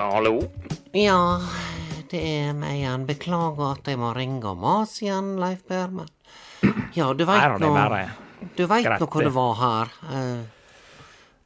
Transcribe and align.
Ja, 0.00 0.10
hallo? 0.14 0.38
Ja, 0.96 1.40
det 2.10 2.20
er 2.24 2.54
meg 2.56 2.78
igjen. 2.78 3.02
Beklager 3.04 3.74
at 3.74 3.88
jeg 3.90 3.98
må 4.00 4.14
ringe 4.16 4.48
og 4.48 4.56
mase 4.62 5.02
igjen, 5.04 5.34
Leif 5.36 5.60
Per, 5.68 5.90
men 5.92 6.08
Ja, 6.96 7.10
du 7.12 7.26
veit 7.28 7.58
nå 7.60 7.68
Du 8.56 8.62
veit 8.70 8.86
nå 8.88 9.08
hva 9.10 9.20
det. 9.26 9.32
var 9.34 9.58
her. 9.60 9.90
Uh, 10.08 10.40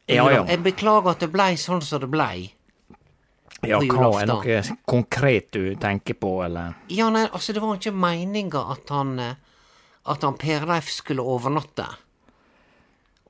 Ja, 0.06 0.28
ja. 0.30 0.44
Jeg 0.46 0.60
beklager 0.62 1.10
at 1.16 1.24
det 1.24 1.32
blei 1.32 1.56
sånn 1.58 1.82
som 1.82 1.98
det 2.04 2.10
blei. 2.12 2.52
Ja, 3.66 3.80
hva 3.80 4.10
er 4.20 4.28
noe 4.30 4.60
konkret 4.86 5.50
du 5.56 5.74
tenker 5.80 6.14
på, 6.14 6.44
eller? 6.46 6.76
Ja, 6.92 7.08
nei, 7.10 7.24
altså, 7.32 7.56
det 7.56 7.62
var 7.64 7.74
ikke 7.74 7.90
meninga 7.96 8.62
at 8.76 8.92
han 8.94 9.18
eh, 9.18 9.34
At 10.06 10.22
han 10.22 10.36
Per 10.38 10.66
Leif 10.68 10.92
skulle 10.92 11.24
overnatte. 11.26 11.86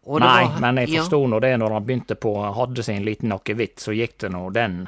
Og 0.05 0.21
Nei, 0.21 0.45
var- 0.45 0.61
men 0.61 0.83
jeg 0.83 0.91
ja. 0.91 1.01
forsto 1.01 1.23
nå 1.31 1.41
det 1.41 1.55
når 1.63 1.71
han 1.79 1.85
begynte 1.89 2.15
på 2.21 2.35
hadde 2.59 2.83
sin 2.85 3.05
liten 3.07 3.33
akevitt, 3.33 3.79
så 3.81 3.95
gikk 3.97 4.19
det 4.27 4.33
nå 4.37 4.51
den 4.53 4.83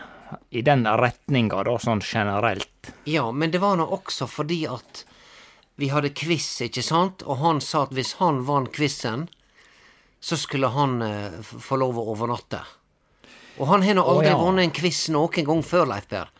i 0.51 0.63
den 0.67 0.87
retninga, 0.87 1.63
da, 1.67 1.77
sånn 1.83 2.03
generelt. 2.05 2.93
Ja, 3.05 3.31
men 3.33 3.51
det 3.51 3.61
var 3.63 3.77
nå 3.79 3.87
også 3.99 4.29
fordi 4.31 4.65
at 4.71 5.05
vi 5.77 5.91
hadde 5.93 6.15
quiz, 6.17 6.49
ikke 6.65 6.85
sant? 6.85 7.25
Og 7.27 7.41
han 7.43 7.61
sa 7.61 7.85
at 7.85 7.93
hvis 7.97 8.15
han 8.21 8.45
vant 8.49 8.73
quizen, 8.73 9.27
så 10.21 10.39
skulle 10.41 10.73
han 10.73 11.03
eh, 11.05 11.37
få 11.43 11.77
lov 11.81 12.01
å 12.01 12.07
overnatte. 12.15 12.63
Og 13.61 13.69
han 13.71 13.85
har 13.85 13.97
nå 13.97 14.05
aldri 14.05 14.33
ja. 14.33 14.41
vunnet 14.41 14.67
en 14.67 14.75
quiz 14.75 15.07
noen 15.13 15.47
gang 15.49 15.63
før, 15.65 15.87
Leif 15.93 16.09
Per. 16.11 16.33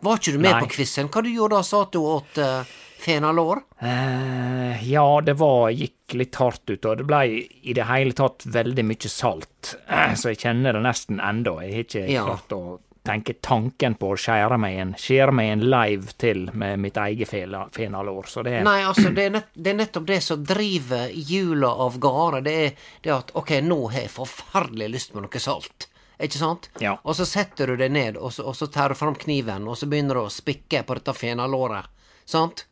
Var 0.00 0.20
ikke 0.20 0.32
du 0.32 0.38
med 0.40 0.54
Nei. 0.54 0.60
på 0.64 0.74
quizen? 0.76 1.10
Hva 1.12 1.22
du 1.22 1.30
gjorde 1.30 1.58
da? 1.58 1.66
Satt 1.66 1.92
du 1.92 2.00
og 2.00 2.10
åt 2.14 2.38
uh, 2.40 2.68
fenalår? 3.00 3.62
Eh, 3.84 4.84
ja, 4.88 5.06
det 5.24 5.34
var 5.40 5.70
gikk 5.76 6.16
litt 6.16 6.38
hardt 6.40 6.64
ut, 6.70 6.84
og 6.88 7.00
det 7.00 7.06
blei 7.08 7.26
i 7.62 7.74
det 7.76 7.86
hele 7.88 8.16
tatt 8.16 8.46
veldig 8.48 8.84
mye 8.88 9.10
salt. 9.12 9.74
Eh, 9.86 10.14
så 10.20 10.32
jeg 10.32 10.40
kjenner 10.44 10.76
det 10.76 10.84
nesten 10.86 11.20
ennå. 11.20 11.58
Jeg 11.64 11.74
har 11.76 11.86
ikke 11.88 12.06
Ja. 12.10 12.24
klart 12.30 12.56
å 12.56 12.62
tenke 13.10 13.34
tanken 13.42 13.94
på 14.00 14.12
å 14.14 14.18
skjære 14.18 14.56
meg 14.62 14.78
en, 14.84 14.94
skjære 14.98 15.34
meg 15.36 15.52
en 15.56 15.66
live 15.74 16.14
til 16.22 16.46
med 16.54 16.80
mitt 16.86 16.96
eget 17.02 17.28
fenalår, 17.74 18.30
så 18.30 18.44
det 18.46 18.60
Nei, 18.66 18.78
altså, 18.86 19.10
det 19.14 19.26
er, 19.28 19.36
nett, 19.36 19.50
det 19.54 19.74
er 19.74 19.78
nettopp 19.82 20.06
det 20.08 20.20
som 20.24 20.44
driver 20.46 21.10
hjula 21.12 21.74
av 21.86 21.98
gårde. 22.02 22.42
Det 22.46 22.56
er 22.64 22.74
det 23.04 23.14
at 23.18 23.34
ok, 23.38 23.56
nå 23.66 23.80
har 23.90 24.04
jeg 24.06 24.12
forferdelig 24.14 24.90
lyst 24.94 25.12
på 25.16 25.22
noe 25.24 25.42
salt. 25.42 25.88
Ikke 26.20 26.36
sant? 26.36 26.66
Ja. 26.84 26.98
Og 27.08 27.16
så 27.16 27.24
setter 27.24 27.72
du 27.72 27.78
deg 27.80 27.92
ned, 27.96 28.18
og 28.20 28.32
så, 28.36 28.44
og 28.50 28.56
så 28.58 28.66
tar 28.68 28.92
du 28.92 28.98
fram 28.98 29.14
kniven, 29.16 29.64
og 29.68 29.78
så 29.80 29.88
begynner 29.88 30.18
du 30.20 30.26
å 30.26 30.32
spikke 30.32 30.82
på 30.84 30.98
dette 30.98 31.14
fenalåret. 31.16 31.88
Sant? 32.28 32.66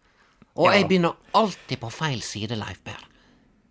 Og 0.58 0.66
Ja. 0.68 0.74
jeg 0.76 0.88
begynner 0.90 1.16
alltid 1.38 1.80
på 1.80 1.88
feil 1.90 2.20
side, 2.20 2.58
Leif 2.60 2.82
Berr. 2.84 3.07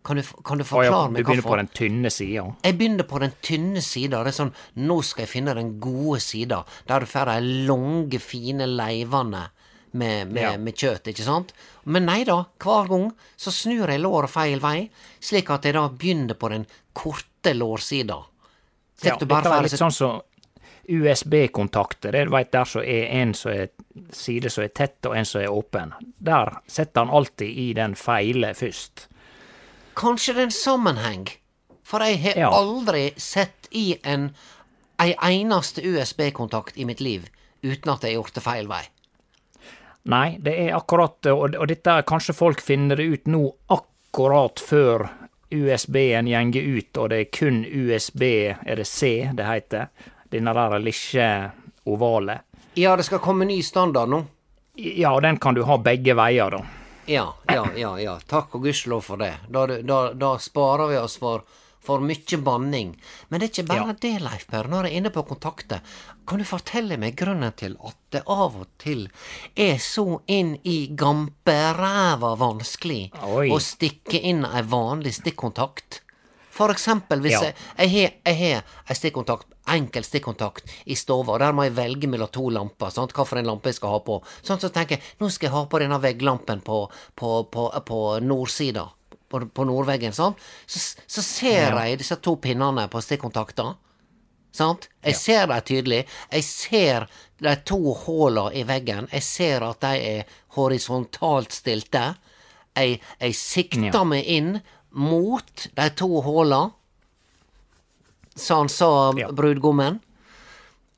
Kan 0.07 0.21
du, 0.21 0.23
kan 0.23 0.57
du 0.59 0.63
Å 0.63 0.65
ja, 0.65 0.69
forklare 0.71 1.09
du 1.09 1.15
meg 1.17 1.25
begynner 1.27 1.43
på 1.43 1.57
den 1.59 1.69
tynne 1.75 2.11
sida. 2.13 2.45
Jeg 2.63 2.77
begynner 2.79 3.07
på 3.09 3.19
den 3.19 3.33
tynne 3.43 3.81
sida. 3.83 4.21
Det 4.23 4.31
er 4.31 4.37
sånn, 4.37 4.53
nå 4.87 5.01
skal 5.03 5.25
jeg 5.25 5.31
finne 5.33 5.55
den 5.57 5.73
gode 5.83 6.21
sida, 6.23 6.61
der 6.87 7.03
du 7.03 7.09
får 7.11 7.31
de 7.33 7.53
lange, 7.67 8.21
fine 8.23 8.69
leivene 8.71 9.43
med, 9.97 10.31
med, 10.31 10.41
Ja. 10.41 10.53
med 10.61 10.75
kjøtt, 10.79 11.09
ikke 11.11 11.25
sant? 11.25 11.51
Men 11.83 12.07
nei 12.07 12.21
da, 12.27 12.39
hver 12.63 12.87
gang 12.91 13.09
så 13.35 13.51
snur 13.51 13.91
jeg 13.91 14.03
låret 14.03 14.31
feil 14.31 14.63
vei, 14.63 14.89
slik 15.19 15.51
at 15.51 15.67
jeg 15.67 15.75
da 15.75 15.87
begynner 15.89 16.39
på 16.39 16.49
den 16.55 16.65
korte 16.95 17.53
lårsida. 17.55 18.21
Ja, 19.03 19.15
dette 19.19 19.37
er 19.53 19.67
litt 19.67 19.77
sånn 19.77 19.93
som 19.93 20.21
USB-kontakter. 20.87 22.15
Du 22.25 22.31
veit 22.31 22.51
der 22.51 22.65
som 22.65 22.81
er 22.81 23.11
en 23.19 23.33
som 23.37 23.51
er 23.51 23.69
side 24.15 24.49
som 24.53 24.63
er 24.63 24.71
tett, 24.75 24.99
og 25.05 25.15
en 25.17 25.27
som 25.27 25.41
er 25.41 25.51
åpen. 25.51 25.93
Der 26.23 26.57
setter 26.67 27.03
han 27.05 27.13
alltid 27.13 27.49
i 27.49 27.67
den 27.77 27.95
feile 27.99 28.53
først. 28.57 29.07
Kanskje 29.97 30.33
det 30.35 30.41
er 30.43 30.49
en 30.49 30.55
sammenheng? 30.55 31.27
For 31.87 32.03
jeg 32.03 32.19
har 32.23 32.37
Ja. 32.37 32.49
aldri 32.51 33.13
sett 33.17 33.67
i 33.71 33.97
en 34.03 34.31
ei 34.99 35.13
eneste 35.21 35.81
USB-kontakt 35.81 36.77
i 36.77 36.85
mitt 36.85 36.99
liv 37.01 37.27
uten 37.63 37.91
at 37.93 38.01
jeg 38.03 38.11
har 38.15 38.21
gjort 38.23 38.33
det 38.33 38.43
feil 38.43 38.67
vei. 38.67 38.83
Nei, 40.05 40.37
det 40.39 40.53
er 40.59 40.75
akkurat 40.77 41.25
Og, 41.25 41.55
og 41.55 41.67
dette 41.67 42.01
kanskje 42.07 42.33
folk 42.33 42.61
finner 42.61 42.95
det 42.95 43.05
ut 43.05 43.25
nå 43.27 43.41
akkurat 43.69 44.59
før 44.59 45.09
USB-en 45.51 46.27
gjenger 46.27 46.61
ut, 46.77 46.97
og 46.97 47.09
det 47.09 47.19
er 47.19 47.29
kun 47.31 47.61
USB, 47.65 48.21
er 48.65 48.75
det 48.75 48.87
C 48.87 49.29
det 49.33 49.45
heter? 49.45 49.87
Denne 50.31 50.53
der 50.53 50.79
lille 50.79 51.51
ovale. 51.87 52.39
Ja, 52.75 52.95
det 52.95 53.05
skal 53.05 53.19
komme 53.23 53.45
ny 53.47 53.61
standard 53.63 54.09
nå. 54.09 54.25
Ja, 54.75 55.19
den 55.19 55.37
kan 55.39 55.55
du 55.55 55.63
ha 55.63 55.77
begge 55.77 56.13
veier, 56.15 56.51
da. 56.51 56.59
Ja, 57.07 57.33
ja, 57.47 57.63
ja, 57.75 57.93
ja. 57.99 58.17
Takk 58.27 58.55
og 58.57 58.65
gudskjelov 58.67 59.01
for 59.07 59.17
det. 59.21 59.33
Da, 59.49 59.65
da, 59.67 59.99
da 60.13 60.33
sparer 60.43 60.89
vi 60.91 60.97
oss 60.99 61.15
for, 61.21 61.43
for 61.83 62.03
mye 62.03 62.39
banning. 62.43 62.89
Men 63.29 63.39
det 63.39 63.47
er 63.47 63.53
ikke 63.53 63.67
bare 63.69 63.93
Ja. 63.93 63.95
det, 64.01 64.11
Leif 64.25 64.47
Per. 64.51 64.67
Når 64.67 64.87
jeg 64.89 64.93
er 64.93 64.97
inne 65.01 65.11
på 65.15 65.23
kontakter, 65.29 65.79
kan 66.27 66.39
du 66.39 66.45
fortelle 66.47 66.97
meg 66.99 67.15
grunnen 67.15 67.53
til 67.55 67.77
at 67.87 67.95
det 68.11 68.23
av 68.27 68.57
og 68.59 68.67
til 68.83 69.05
er 69.55 69.77
så 69.79 70.19
inn 70.27 70.57
i 70.67 70.87
gamperæva 70.99 72.33
vanskelig 72.39 73.11
Oi. 73.23 73.47
å 73.55 73.59
stikke 73.63 74.19
inn 74.19 74.43
ei 74.45 74.61
vanlig 74.67 75.15
stikkontakt? 75.21 76.01
For 76.57 76.73
eksempel 76.73 77.21
hvis 77.21 77.35
Ja. 77.35 77.41
jeg, 77.51 77.55
jeg 77.77 77.89
har 77.93 78.11
jeg 78.33 78.37
har 78.41 78.63
ei 78.89 78.95
stikkontakt, 78.97 79.47
enkel 79.69 80.03
stikkontakt 80.07 80.71
i 80.89 80.95
stua, 80.97 81.37
der 81.37 81.53
må 81.53 81.63
jeg 81.67 81.75
velge 81.77 82.07
mellom 82.09 82.31
to 82.33 82.49
lamper, 82.49 82.89
sant, 82.89 83.13
hva 83.13 83.25
for 83.27 83.37
en 83.37 83.45
lampe 83.45 83.69
jeg 83.69 83.77
skal 83.77 83.93
ha 83.93 83.99
på. 84.01 84.19
Sånn 84.41 84.59
så 84.63 84.71
tenker 84.73 84.97
jeg, 84.97 85.03
nå 85.21 85.29
skal 85.29 85.49
jeg 85.51 85.53
ha 85.57 85.65
på 85.69 85.79
denne 85.83 85.99
vegglampen 86.01 86.61
på, 86.65 86.79
på, 87.15 87.31
på, 87.53 87.67
på 87.85 87.99
nordsida, 88.25 88.87
på, 89.29 89.43
på 89.53 89.65
nordveggen, 89.69 90.13
sant. 90.17 90.39
Så, 90.65 90.79
så 91.05 91.21
ser 91.21 91.75
jeg 91.77 91.99
disse 92.01 92.15
to 92.23 92.37
pinnene 92.41 92.87
på 92.89 93.01
stikkontakta, 93.05 93.75
sant. 94.57 94.87
Jeg 95.05 95.15
ser 95.19 95.45
dem 95.51 95.61
tydelig. 95.67 96.01
Jeg 96.31 96.43
ser 96.47 97.05
de 97.43 97.53
to 97.69 97.77
hullene 98.05 98.55
i 98.57 98.63
veggen. 98.65 99.05
Jeg 99.13 99.21
ser 99.27 99.61
at 99.67 99.83
de 99.83 99.93
er 100.15 100.23
horisontalt 100.57 101.53
stilte. 101.53 102.15
Jeg, 102.77 102.99
jeg 103.21 103.35
sikter 103.37 103.91
Ja. 103.93 104.03
meg 104.05 104.25
inn 104.25 104.61
mot 104.91 105.67
de 105.75 105.89
to 105.95 106.21
håla, 106.21 106.61
han 108.49 108.69
sa 108.69 109.13
Ja. 109.17 109.31
brudgommen. 109.31 109.99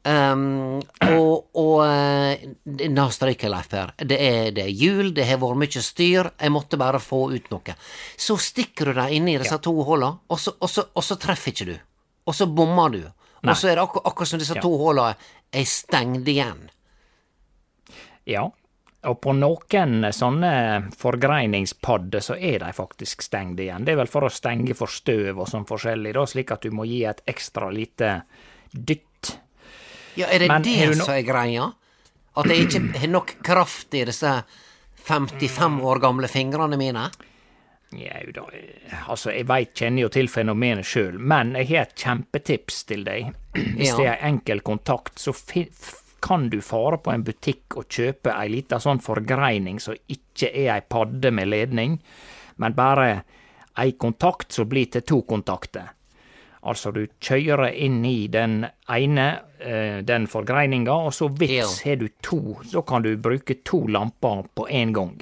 Um, 0.03 0.79
og 1.03 1.49
og 1.59 1.81
eh, 1.85 2.39
Nå 2.89 3.03
stryker 3.11 3.49
Leif 3.51 3.67
Per. 3.69 3.91
Det 3.99 4.15
er, 4.17 4.51
det 4.55 4.63
er 4.63 4.71
jul, 4.71 5.11
det 5.13 5.25
har 5.27 5.37
vært 5.41 5.59
mye 5.59 5.81
styr. 5.83 6.29
Jeg 6.39 6.51
måtte 6.55 6.77
bare 6.79 7.01
få 7.03 7.19
ut 7.35 7.49
noe. 7.51 7.75
Så 8.17 8.37
stikker 8.39 8.85
du 8.89 8.93
deg 8.93 9.11
inn 9.17 9.27
i 9.27 9.37
disse 9.37 9.57
to 9.59 9.73
håla, 9.83 10.13
og 10.29 10.39
så, 10.39 10.55
og, 10.59 10.69
så, 10.71 10.85
og 10.95 11.03
så 11.03 11.17
treffer 11.19 11.51
ikke 11.51 11.67
du. 11.73 11.75
Og 12.25 12.35
så 12.35 12.47
bommer 12.47 12.89
du. 12.95 13.01
Nei. 13.43 13.51
Og 13.51 13.57
så 13.59 13.69
er 13.69 13.75
det 13.75 13.83
akkur 13.83 14.01
akkurat 14.07 14.27
som 14.31 14.39
disse 14.39 14.55
Ja. 14.55 14.61
to 14.63 14.71
håla 14.79 15.09
er 15.51 15.65
stengt 15.67 16.27
igjen. 16.27 16.69
Ja. 18.25 18.47
Og 19.07 19.21
på 19.23 19.31
noen 19.31 20.09
sånne 20.11 20.49
forgreiningspadder 20.99 22.19
så 22.23 22.35
er 22.35 22.59
de 22.59 22.71
faktisk 22.75 23.21
stengt 23.23 23.59
igjen. 23.63 23.85
Det 23.87 23.93
er 23.93 24.01
vel 24.01 24.09
for 24.11 24.27
å 24.27 24.31
stenge 24.33 24.75
for 24.75 24.91
støv 24.91 25.39
og 25.39 25.47
sånn 25.47 25.63
forskjellig, 25.69 26.11
da, 26.17 26.25
slik 26.27 26.51
at 26.51 26.65
du 26.67 26.73
må 26.75 26.83
gi 26.89 27.05
et 27.07 27.21
ekstra 27.31 27.69
lite 27.71 28.17
dytt. 28.73 29.37
Ja, 30.19 30.27
er 30.27 30.39
det 30.43 30.47
Men 30.51 30.65
det 30.67 30.75
no- 30.97 31.05
som 31.05 31.13
er 31.15 31.23
greia? 31.23 31.69
At 32.35 32.45
jeg 32.51 32.67
ikke 32.67 32.99
har 32.99 33.07
nok 33.07 33.33
kraft 33.43 33.93
i 33.95 34.03
disse 34.05 34.33
55 35.07 35.79
år 35.81 35.99
gamle 36.03 36.27
fingrene 36.27 36.77
mine? 36.77 37.07
Jau 37.95 38.31
da, 38.35 38.43
altså 39.09 39.31
jeg 39.33 39.47
veit, 39.49 39.71
kjenner 39.73 40.03
jo 40.05 40.09
til 40.13 40.27
fenomenet 40.29 40.85
sjøl, 40.85 41.15
men 41.17 41.55
jeg 41.57 41.71
har 41.71 41.87
et 41.87 41.95
kjempetips 41.97 42.83
til 42.91 43.03
deg. 43.07 43.31
Hvis 43.79 43.93
Ja. 43.93 43.97
det 43.97 44.07
er 44.11 44.27
enkel 44.27 44.59
kontakt, 44.61 45.15
så 45.17 45.31
kan 46.21 46.49
du 46.49 46.59
fare 46.61 46.99
på 47.03 47.13
en 47.13 47.23
butikk 47.25 47.77
og 47.79 47.87
kjøpe 47.91 48.33
ei 48.35 48.49
lita 48.51 48.79
sånn 48.81 49.01
forgreining 49.03 49.79
som 49.83 49.97
ikke 50.07 50.51
er 50.51 50.73
ei 50.75 50.81
padde 50.81 51.31
med 51.35 51.51
ledning, 51.51 51.99
men 52.59 52.75
bare 52.77 53.09
ei 53.79 53.93
kontakt 53.97 54.51
som 54.53 54.69
blir 54.69 54.91
til 54.91 55.05
to 55.07 55.21
kontakter. 55.27 55.93
Altså, 56.67 56.91
du 56.91 57.05
kjører 57.23 57.71
inn 57.71 58.01
i 58.05 58.27
den 58.27 58.65
ene, 58.91 59.27
eh, 59.59 60.01
den 60.03 60.27
forgreininga, 60.27 60.91
og 60.91 61.13
så 61.15 61.29
vips 61.31 61.83
har 61.85 61.95
du 62.01 62.09
to. 62.21 62.59
Så 62.67 62.83
kan 62.83 63.01
du 63.01 63.15
bruke 63.17 63.61
to 63.63 63.85
lamper 63.87 64.43
på 64.55 64.67
én 64.67 64.91
gang. 64.93 65.15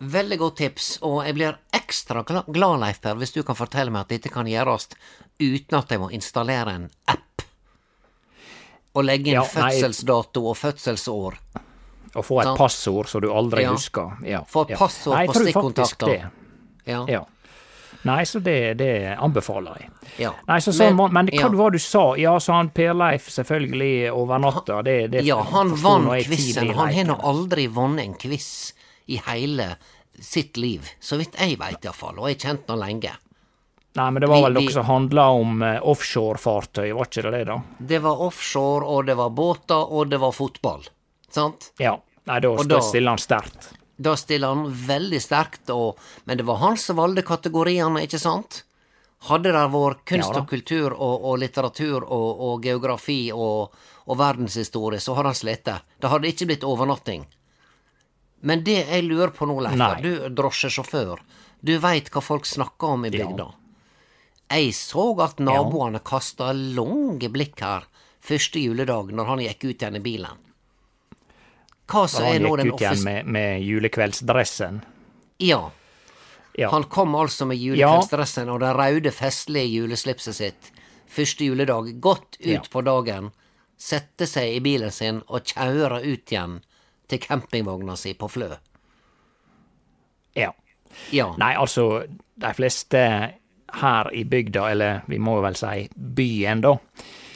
Veldig 0.00 0.38
godt 0.38 0.56
tips, 0.56 0.98
og 1.02 1.24
jeg 1.26 1.36
blir 1.36 1.56
ekstra 1.76 2.22
glad, 2.24 2.80
Leif 2.80 3.00
Per, 3.00 3.14
hvis 3.20 3.32
du 3.32 3.42
kan 3.42 3.56
fortelle 3.56 3.92
meg 3.92 4.06
at 4.06 4.12
dette 4.14 4.32
kan 4.32 4.48
gjøres 4.48 4.88
uten 5.40 5.76
at 5.76 5.90
jeg 5.90 6.00
må 6.00 6.08
installere 6.12 6.76
en 6.76 6.86
app. 7.06 7.29
Og 9.00 9.06
legge 9.08 9.32
inn 9.32 9.38
Ja, 9.40 9.44
fødselsdato 9.48 10.44
og 10.50 10.56
fødselsår. 10.60 11.40
Og 12.10 12.24
få 12.26 12.40
et 12.42 12.56
passord 12.58 13.08
som 13.08 13.22
du 13.22 13.30
aldri 13.32 13.62
Ja. 13.64 13.74
husker. 13.74 14.16
Ja, 14.26 14.44
Få 14.48 14.66
et 14.68 14.76
passord 14.78 15.14
Nei, 15.16 15.26
på 15.26 15.36
stikkontakter. 15.38 16.30
Ja. 16.86 17.04
Ja. 17.08 17.24
Nei, 18.02 18.24
så 18.24 18.40
det, 18.40 18.78
det 18.80 19.16
anbefaler 19.20 19.76
jeg. 19.80 19.90
Ja. 20.24 20.30
Nei, 20.48 20.58
så 20.64 20.72
så, 20.72 20.88
men, 20.88 21.12
men 21.12 21.28
hva 21.28 21.42
ja. 21.42 21.48
det 21.52 21.70
du 21.76 21.82
sa? 21.84 22.04
Ja, 22.16 22.32
så 22.40 22.56
han 22.56 22.70
Per 22.72 22.94
Leif 22.96 23.28
selvfølgelig 23.28 24.12
overnatta, 24.16 24.80
det, 24.82 24.96
det 25.12 25.24
Ja, 25.26 25.42
han 25.52 25.74
vant 25.76 26.08
quizen. 26.24 26.72
Han 26.74 26.94
har 26.94 27.08
nå 27.10 27.18
aldri 27.20 27.66
vunnet 27.68 28.06
en 28.06 28.14
quiz 28.20 28.72
i 29.06 29.20
hele 29.26 29.74
sitt 30.20 30.56
liv. 30.56 30.88
Så 31.00 31.20
vidt 31.20 31.36
jeg 31.40 31.58
veit, 31.60 31.84
iallfall. 31.84 32.18
Og 32.18 32.30
jeg 32.30 32.40
har 32.40 32.46
kjent 32.48 32.72
han 32.72 32.80
lenge. 32.80 33.12
Nei, 33.98 34.10
men 34.14 34.20
det 34.22 34.28
var 34.30 34.42
vel 34.44 34.54
vi- 34.54 34.64
noe 34.66 34.72
som 34.72 34.84
handla 34.86 35.24
om 35.34 35.62
eh, 35.66 35.80
offshorefartøy, 35.82 36.92
var 36.94 37.08
ikke 37.08 37.22
det 37.26 37.30
det, 37.34 37.44
da? 37.48 37.56
Det 37.78 37.98
var 38.04 38.20
offshore, 38.22 38.84
og 38.86 39.06
det 39.06 39.16
var 39.18 39.30
båter, 39.34 39.92
og 39.92 40.08
det 40.12 40.20
var 40.22 40.32
fotball. 40.32 40.84
Sant? 41.30 41.72
Ja. 41.78 41.96
Nei, 42.26 42.38
da, 42.40 42.52
da 42.70 42.80
stiller 42.84 43.10
han 43.16 43.18
sterkt. 43.18 43.72
Da 44.00 44.14
stiller 44.16 44.48
han 44.54 44.68
veldig 44.86 45.18
sterkt, 45.20 45.70
og, 45.74 45.98
men 46.24 46.38
det 46.38 46.46
var 46.46 46.56
han 46.62 46.76
som 46.78 46.96
valgte 46.96 47.22
kategoriene, 47.26 48.04
ikke 48.06 48.18
sant? 48.22 48.62
Hadde 49.28 49.50
det 49.52 49.64
vært 49.74 50.04
kunst 50.08 50.30
Ja 50.32 50.40
og 50.40 50.46
kultur 50.48 50.94
og, 50.94 51.24
og 51.28 51.38
litteratur 51.42 52.06
og, 52.06 52.40
og 52.40 52.62
geografi 52.64 53.18
og, 53.34 53.74
og 54.06 54.16
verdenshistorie, 54.16 55.00
så 55.02 55.12
hadde 55.18 55.34
han 55.34 55.40
slitt. 55.42 55.68
Det 56.00 56.08
hadde 56.08 56.30
ikke 56.30 56.46
blitt 56.48 56.64
overnatting. 56.64 57.26
Men 58.40 58.62
det 58.64 58.78
jeg 58.88 59.04
lurer 59.04 59.34
på 59.36 59.44
nå, 59.50 59.58
Leif, 59.60 60.00
du 60.00 60.28
drosjesjåfør, 60.38 61.20
du 61.60 61.74
veit 61.82 62.08
hva 62.14 62.22
folk 62.24 62.46
snakker 62.48 62.94
om 62.96 63.04
i 63.04 63.10
Ja. 63.18 63.50
Jeg 64.50 64.72
så 64.74 65.04
at 65.22 65.38
naboene 65.38 66.00
kasta 66.02 66.50
lange 66.52 67.28
blikk 67.30 67.60
her 67.62 67.84
første 68.20 68.60
juledag 68.60 69.12
når 69.14 69.28
han 69.28 69.42
gikk 69.44 69.64
ut 69.68 69.82
igjen 69.82 69.96
i 69.96 70.02
bilen. 70.04 70.40
Hva 71.90 72.06
Han 72.06 72.26
er 72.26 72.40
nå 72.42 72.56
gikk 72.58 72.74
ut 72.74 72.80
igjen 72.82 73.04
med, 73.06 73.26
med 73.26 73.62
julekveldsdressen. 73.66 74.82
Ja. 75.42 75.70
Ja. 76.58 76.70
Han 76.74 76.84
kom 76.90 77.14
altså 77.14 77.46
med 77.46 77.58
julekveldsdressen 77.62 78.50
og 78.50 78.60
det 78.60 78.74
røde, 78.76 79.12
festlige 79.14 79.70
juleslipset 79.80 80.36
sitt 80.36 80.72
første 81.10 81.44
juledag, 81.46 81.94
godt 82.00 82.36
ut 82.40 82.46
Ja. 82.46 82.60
på 82.70 82.82
dagen, 82.86 83.30
sette 83.78 84.26
seg 84.26 84.56
i 84.56 84.60
bilen 84.60 84.90
sin 84.94 85.22
og 85.28 85.42
kjøre 85.50 86.02
ut 86.04 86.30
igjen 86.30 86.60
til 87.08 87.18
campingvogna 87.18 87.96
si 87.98 88.12
på 88.14 88.28
Flø. 88.30 88.50
ja. 90.36 90.52
Ja. 91.10 91.34
Nei, 91.38 91.54
altså, 91.54 92.02
de 92.34 92.50
fleste 92.54 93.00
her 93.72 94.10
i 94.14 94.24
bygda, 94.24 94.70
eller 94.70 95.00
vi 95.06 95.18
må 95.18 95.38
vel 95.44 95.56
si 95.58 95.88
byen, 95.94 96.60
da, 96.64 96.74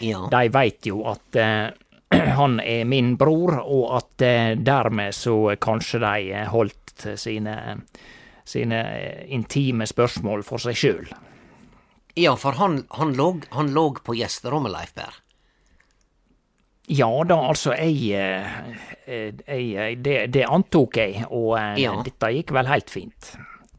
ja. 0.01 0.25
de 0.33 0.49
veit 0.53 0.87
jo 0.87 1.03
at 1.11 1.37
eh, 1.37 1.71
han 2.39 2.61
er 2.61 2.85
min 2.85 3.15
bror, 3.21 3.59
og 3.63 3.97
at 3.99 4.23
eh, 4.27 4.55
dermed 4.59 5.15
så 5.15 5.57
kanskje 5.61 6.01
de 6.05 6.33
eh, 6.33 6.49
holdt 6.53 7.07
sine, 7.19 7.57
sine 8.45 8.81
intime 9.35 9.87
spørsmål 9.87 10.45
for 10.47 10.63
seg 10.63 10.77
sjøl. 10.79 11.09
ja, 12.15 12.37
for 12.39 12.53
han, 12.61 12.85
han, 12.91 13.15
låg, 13.19 13.45
han 13.51 13.73
låg 13.75 14.03
på 14.07 14.15
gjesterommet, 14.15 14.71
Leif 14.73 14.95
Berr. 14.95 15.21
Ja 16.87 17.09
da, 17.25 17.39
altså, 17.49 17.73
jeg, 17.81 18.45
jeg 19.09 19.97
det, 20.05 20.17
det 20.35 20.45
antok 20.45 20.99
jeg, 21.01 21.25
og 21.33 21.57
Ja. 21.81 21.95
dette 22.05 22.29
gikk 22.37 22.53
vel 22.53 22.69
helt 22.69 22.93
fint. 22.93 23.31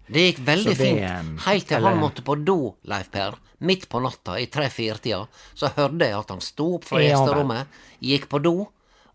Det 0.08 0.22
gikk 0.28 0.40
veldig 0.46 0.76
det, 0.76 0.78
fint, 0.78 1.42
helt 1.48 1.68
til 1.70 1.88
han 1.88 1.98
måtte 1.98 2.22
på 2.26 2.36
do, 2.46 2.60
Leif 2.90 3.10
Per. 3.14 3.40
Midt 3.66 3.88
på 3.90 4.02
natta 4.04 4.38
i 4.38 4.46
tre-fire-tida, 4.52 5.24
så 5.58 5.72
hørte 5.74 6.06
jeg 6.06 6.18
at 6.20 6.34
han 6.36 6.44
sto 6.44 6.76
opp 6.76 6.86
fra 6.86 7.02
gjesterommet, 7.02 7.80
gikk 8.04 8.28
på 8.30 8.42
do, 8.44 8.56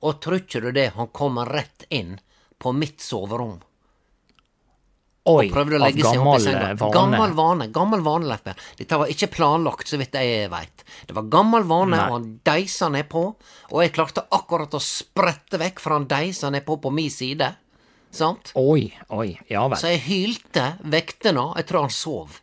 og 0.01 0.21
tror 0.25 0.41
ikke 0.41 0.63
du 0.65 0.71
det, 0.75 0.89
han 0.97 1.11
kom 1.15 1.39
rett 1.47 1.87
inn 1.95 2.17
på 2.59 2.73
mitt 2.75 3.05
soverom. 3.05 3.61
Oi, 5.31 5.51
prøvde 5.53 5.77
å 5.77 5.81
legge 5.83 6.03
seg 6.03 6.23
opp 6.25 6.39
i 6.39 6.45
senga. 6.47 6.73
vane. 6.81 6.93
Gammel 6.97 7.35
vane, 7.37 7.67
gammel 7.71 8.03
vane, 8.03 8.27
Leif 8.31 8.43
Per. 8.47 8.61
Dette 8.79 8.99
var 9.03 9.11
ikke 9.13 9.29
planlagt, 9.35 9.91
så 9.91 10.01
vidt 10.01 10.17
jeg 10.17 10.49
veit. 10.51 10.85
Det 11.07 11.15
var 11.15 11.29
gammel 11.31 11.67
vane, 11.69 11.93
Nei. 11.93 12.07
og 12.09 12.17
han 12.17 12.29
deisa 12.49 12.89
nedpå, 12.91 13.25
og 13.71 13.83
jeg 13.85 13.93
klarte 13.95 14.25
akkurat 14.33 14.75
å 14.75 14.81
sprette 14.83 15.61
vekk, 15.61 15.83
for 15.85 15.95
han 15.99 16.09
deisa 16.11 16.51
nedpå 16.51 16.81
på 16.83 16.93
mi 16.95 17.07
side. 17.13 17.53
Sant? 18.11 18.53
Oi, 18.59 18.91
oi, 19.15 19.39
ja 19.49 19.67
vel. 19.71 19.79
Så 19.79 19.93
jeg 19.93 20.03
hylte, 20.09 20.65
vekte 20.83 21.33
nå, 21.35 21.53
jeg 21.61 21.69
tror 21.69 21.87
han 21.87 21.95
sov. 21.95 22.41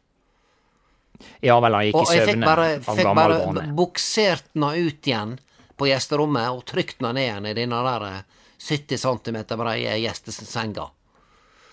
Ja 1.43 1.57
vel, 1.63 1.75
han 1.75 1.87
gikk 1.89 1.97
Og 1.97 2.11
jeg 2.13 2.27
fikk 2.29 2.43
bare, 2.45 2.67
fikk 2.85 3.09
bare 3.17 3.67
buksert 3.75 4.51
den 4.53 4.67
ut 4.69 5.09
igjen 5.09 5.37
på 5.77 5.89
gjesterommet, 5.89 6.49
og 6.53 6.63
trykt 6.69 7.01
den 7.03 7.17
ned 7.17 7.25
igjen 7.25 7.49
i 7.51 7.55
denne 7.57 7.81
der 7.85 8.05
eh, 8.07 8.21
70 8.63 9.01
cm 9.03 9.41
breie 9.59 9.97
gjestesenga. 10.01 10.87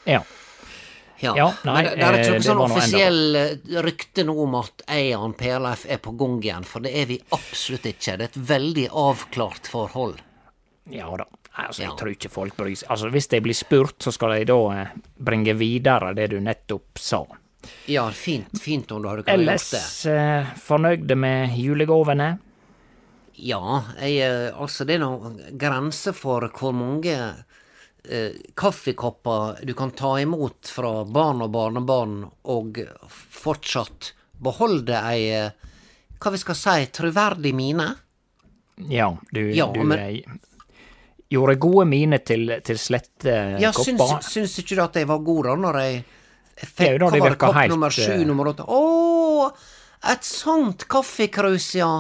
Ja. 0.04 0.24
Ja, 1.22 1.32
Ja, 1.38 1.46
nei, 1.64 1.74
men 1.74 1.84
det, 1.86 1.94
det 1.96 2.04
er 2.04 2.16
ikke 2.18 2.26
eh, 2.26 2.34
noe 2.34 2.44
sånn 2.44 2.62
offisiell 2.64 3.36
eh, 3.38 3.80
rykte 3.86 4.24
nå 4.26 4.34
om 4.44 4.56
at 4.58 4.82
jeg 4.88 5.14
og 5.16 5.40
han 5.40 5.68
er 5.86 6.00
på 6.02 6.12
gang 6.18 6.36
igjen, 6.42 6.66
for 6.68 6.84
det 6.84 6.92
er 7.00 7.06
vi 7.08 7.20
absolutt 7.36 7.86
ikke. 7.86 8.16
Det 8.18 8.26
er 8.26 8.32
et 8.32 8.40
veldig 8.50 8.86
avklart 8.90 9.70
forhold. 9.70 10.20
Ja 10.92 11.08
da. 11.16 11.28
Nei, 11.56 11.66
altså, 11.68 11.82
Ja. 11.82 11.88
Jeg 11.90 11.98
tror 11.98 12.10
ikke 12.10 12.30
folk 12.30 12.56
bryr 12.56 12.74
seg. 12.76 12.88
Altså, 12.90 13.10
Hvis 13.14 13.28
de 13.30 13.40
blir 13.40 13.54
spurt, 13.54 13.98
så 14.02 14.12
skal 14.12 14.32
de 14.38 14.44
da 14.50 14.56
eh, 14.74 14.88
bringe 15.22 15.54
videre 15.54 16.14
det 16.14 16.30
du 16.30 16.40
nettopp 16.40 16.98
sa. 16.98 17.22
Ja, 17.88 18.10
fint, 18.10 18.58
fint 18.60 18.90
om 18.92 19.00
du 19.02 19.08
hadde 19.08 19.22
kunnet 19.22 19.38
gjort 19.38 19.48
Ellers 19.48 20.02
det. 20.02 20.10
eh, 20.12 20.50
fornøyde 20.60 21.16
med 21.16 21.54
julegavene? 21.56 22.38
Ja, 23.36 23.82
jeg, 24.00 24.18
eh, 24.20 24.50
altså 24.60 24.84
det 24.86 24.94
er 24.98 25.04
noen 25.06 25.38
grenser 25.58 26.12
for 26.14 26.44
hvor 26.54 26.74
mange 26.76 27.14
eh, 28.04 28.32
kaffekopper 28.54 29.64
du 29.64 29.72
kan 29.74 29.90
ta 29.96 30.16
imot 30.20 30.68
fra 30.68 31.04
barn 31.06 31.40
og 31.46 31.50
barnebarn, 31.54 32.18
og 32.44 32.82
fortsatt 33.08 34.12
beholde 34.44 34.98
ei, 35.08 35.30
eh, 35.32 35.50
hva 36.20 36.30
vi 36.34 36.38
skal 36.42 36.54
si, 36.58 36.76
troverdig 36.92 37.54
mine. 37.54 37.92
Ja, 38.90 39.12
du, 39.32 39.40
Ja, 39.54 39.70
du 39.72 39.82
men- 39.84 40.22
gjorde 41.30 41.54
gode 41.62 41.86
miner 41.88 42.22
til, 42.26 42.52
til 42.64 42.78
slette 42.78 43.36
Ja, 43.62 43.72
kopper. 43.72 44.20
syns, 44.20 44.32
syns 44.32 44.58
ikke 44.62 44.76
du 44.78 44.82
at 44.84 44.98
jeg 45.00 45.08
var 45.08 45.22
god 45.24 45.48
da, 45.48 45.56
når 45.66 45.80
jeg 45.82 46.04
fikk 46.54 46.86
ja, 46.86 47.10
det 47.10 47.22
hva 47.24 47.34
kopp 47.40 47.58
helt, 47.58 47.74
nummer 47.74 47.94
sju, 47.94 48.12
eh, 48.12 48.24
nummer 48.28 48.52
åtte 48.52 48.66
Å, 48.68 49.50
et 50.12 50.26
sånt 50.28 50.86
kaffekrus, 50.90 51.74
ja. 51.80 51.92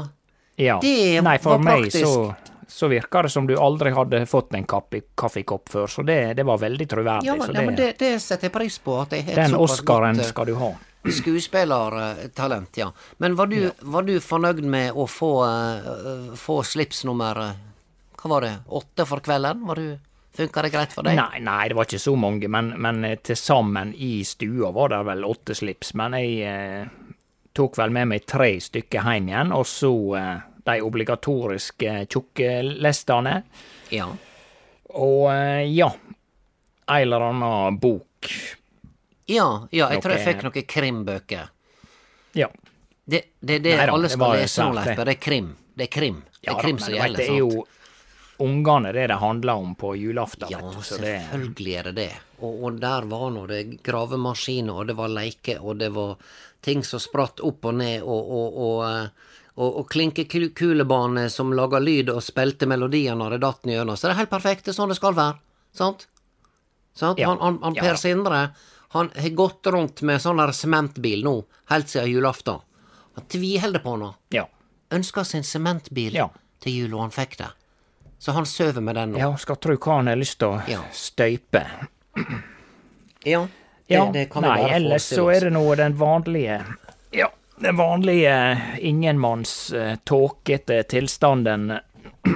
Ja. 0.60 0.78
Det 0.82 1.20
Nei, 1.24 1.38
for 1.42 1.56
var 1.56 1.64
meg 1.64 1.88
praktisk. 1.88 2.06
så, 2.06 2.66
så 2.68 2.88
virka 2.92 3.24
det 3.26 3.32
som 3.34 3.46
du 3.48 3.56
aldri 3.58 3.90
hadde 3.96 4.22
fått 4.30 4.54
en 4.54 4.66
kaffekopp 4.68 5.68
før, 5.72 5.90
så 5.90 6.04
det, 6.06 6.18
det 6.38 6.46
var 6.46 6.60
veldig 6.62 6.88
troverdig. 6.90 7.26
Ja, 7.26 7.34
men, 7.40 7.46
så 7.48 7.56
ja, 7.56 7.66
men 7.66 7.78
det, 7.78 7.94
det 7.98 8.12
setter 8.22 8.50
jeg 8.50 8.54
pris 8.54 8.78
på. 8.78 9.00
At 9.02 9.16
jeg 9.16 9.26
har 9.28 9.40
den 9.42 9.56
Oscaren 9.58 10.14
godt, 10.20 10.26
eh, 10.26 10.30
skal 10.30 10.50
du 10.52 10.54
ha. 10.60 10.72
Skuespillertalent, 11.04 12.76
ja. 12.76 12.92
Men 13.18 13.34
var 13.36 13.50
du, 13.50 13.70
var 13.80 14.06
du 14.06 14.14
fornøyd 14.24 14.62
med 14.64 14.96
å 14.96 15.04
få, 15.10 15.32
uh, 15.44 16.34
få 16.38 16.62
slips 16.64 17.02
nummer 17.04 17.40
eh, 17.42 17.50
Hva 18.24 18.30
var 18.30 18.40
det? 18.40 18.54
Åtte 18.66 19.04
for 19.04 19.20
kvelden? 19.20 19.66
Var 19.68 19.76
du, 19.76 19.98
Funka 20.32 20.62
det 20.62 20.70
greit 20.72 20.92
for 20.96 21.04
deg? 21.04 21.18
Nei, 21.18 21.42
nei, 21.44 21.68
det 21.68 21.76
var 21.76 21.84
ikke 21.84 21.98
så 22.00 22.14
mange, 22.16 22.48
men, 22.48 22.70
men 22.80 23.04
eh, 23.04 23.18
til 23.20 23.36
sammen 23.36 23.90
i 23.92 24.24
stua 24.24 24.70
var 24.72 24.94
det 24.94 25.02
vel 25.04 25.26
åtte 25.28 25.52
slips. 25.54 25.92
Men 26.00 26.16
jeg 26.16 26.38
eh, 26.48 26.86
tok 27.52 27.76
vel 27.76 27.92
med 27.92 28.08
meg 28.14 28.24
tre 28.24 28.48
stykker 28.64 29.04
hjem 29.04 29.28
igjen, 29.28 29.52
og 29.52 29.66
så 29.68 29.92
eh, 30.16 30.46
de 30.64 30.78
obligatoriske 30.88 31.98
tjukkelestene. 32.08 33.34
Ja. 33.92 34.08
Og 34.96 35.28
eh, 35.34 35.68
ja, 35.76 35.90
ei 36.96 37.04
eller 37.04 37.26
anna 37.28 37.52
bok. 37.76 38.32
Ja, 39.28 39.46
ja, 39.68 39.92
jeg 39.92 40.00
tror 40.00 40.16
jeg 40.16 40.24
fikk 40.30 40.48
noen 40.48 40.66
krimbøker. 40.72 41.52
Ja. 42.40 42.48
Det 43.04 43.20
det, 43.36 43.60
det 43.60 43.76
Nei 43.76 43.84
da, 43.84 43.92
alle 43.92 44.08
skal 44.08 44.38
lese 44.40 44.64
nå, 44.64 44.80
Leif, 44.80 44.90
det. 44.96 45.04
det 45.04 45.16
er 45.18 45.22
krim. 45.28 45.54
Det 45.76 45.90
er 45.90 45.94
krim. 46.00 46.20
Det 46.40 46.52
er 46.56 46.60
krim 46.64 46.80
som 46.80 46.96
gjelder, 46.96 47.20
det 47.20 47.28
er 47.28 47.40
sant? 47.44 47.73
Ungene 48.38 48.92
det 48.92 49.06
det 49.12 49.18
handler 49.20 49.54
om 49.54 49.74
på 49.78 49.92
julaften. 49.96 50.48
Ja, 50.50 50.58
vet 50.58 50.76
du, 50.76 50.82
så 50.82 50.96
selvfølgelig 50.98 51.74
er 51.78 51.82
det 51.90 51.92
det. 51.98 52.10
Og, 52.40 52.64
og 52.64 52.80
der 52.82 53.06
var 53.10 53.28
nå 53.30 53.46
det 53.46 53.60
gravemaskiner, 53.86 54.74
og 54.82 54.86
det 54.90 54.96
var 54.98 55.08
leker, 55.12 55.60
og 55.62 55.76
det 55.80 55.90
var 55.94 56.16
ting 56.64 56.82
som 56.84 57.00
spratt 57.00 57.40
opp 57.44 57.64
og 57.70 57.74
ned, 57.78 58.02
og, 58.02 58.30
og, 58.38 58.58
og, 58.66 58.78
eh, 58.88 59.32
og, 59.54 59.78
og 59.80 59.88
klinkekulebane 59.92 61.28
som 61.30 61.52
laga 61.54 61.78
lyd 61.78 62.10
og 62.10 62.22
spilte 62.24 62.66
melodier 62.66 63.14
når 63.18 63.36
det 63.36 63.42
datt 63.44 63.68
gjennom. 63.68 63.96
Så 63.96 64.08
det 64.08 64.14
er 64.16 64.22
helt 64.24 64.32
perfekt, 64.32 64.64
det 64.66 64.74
er 64.74 64.78
sånn 64.80 64.90
det 64.92 64.98
skal 64.98 65.14
være. 65.18 65.38
Sant? 65.74 66.06
Sant? 66.94 67.18
Ja. 67.18 67.28
Han, 67.32 67.40
han, 67.42 67.58
han 67.62 67.74
Ja 67.78 67.82
Per 67.86 67.96
da. 67.96 68.00
Sindre 68.00 68.40
han 68.94 69.08
har 69.16 69.32
gått 69.34 69.66
rundt 69.74 70.02
med 70.06 70.20
sånn 70.22 70.38
der 70.38 70.52
sementbil 70.54 71.24
nå, 71.26 71.32
helt 71.72 71.88
siden 71.90 72.12
julaften. 72.12 72.60
Han 73.18 73.24
tviholder 73.30 73.82
på 73.82 73.96
nå. 73.98 74.12
ja. 74.34 74.46
Ønska 74.94 75.24
seg 75.26 75.40
en 75.40 75.46
sementbil 75.48 76.14
Ja. 76.14 76.28
til 76.62 76.76
jul, 76.76 76.92
og 76.94 77.00
han 77.00 77.10
fikk 77.14 77.32
det. 77.40 77.48
Så 78.18 78.32
han 78.32 78.46
sover 78.46 78.80
med 78.80 78.94
den 78.96 79.12
nå. 79.12 79.18
ja, 79.18 79.30
skal 79.36 79.56
tro 79.56 79.76
hva 79.76 79.96
han 79.98 80.06
har 80.08 80.16
lyst 80.16 80.38
til 80.40 80.48
å 80.54 80.62
Ja. 80.68 80.80
støype. 80.92 81.64
Ja, 83.24 83.46
det, 83.86 83.94
Ja, 83.94 84.10
det 84.12 84.30
kan 84.30 84.42
vi 84.42 84.48
nei, 84.48 84.58
bare 84.62 84.74
ellers 84.78 85.02
så 85.12 85.26
er 85.34 85.40
det 85.48 85.52
nå 85.52 85.64
den 85.76 85.96
vanlige 85.98 86.60
Ja, 87.12 87.28
den 87.60 87.76
vanlige 87.76 88.36
ingenmanns 88.80 89.72
eh, 89.72 89.96
tåkete 90.04 90.82
tilstanden 90.88 91.70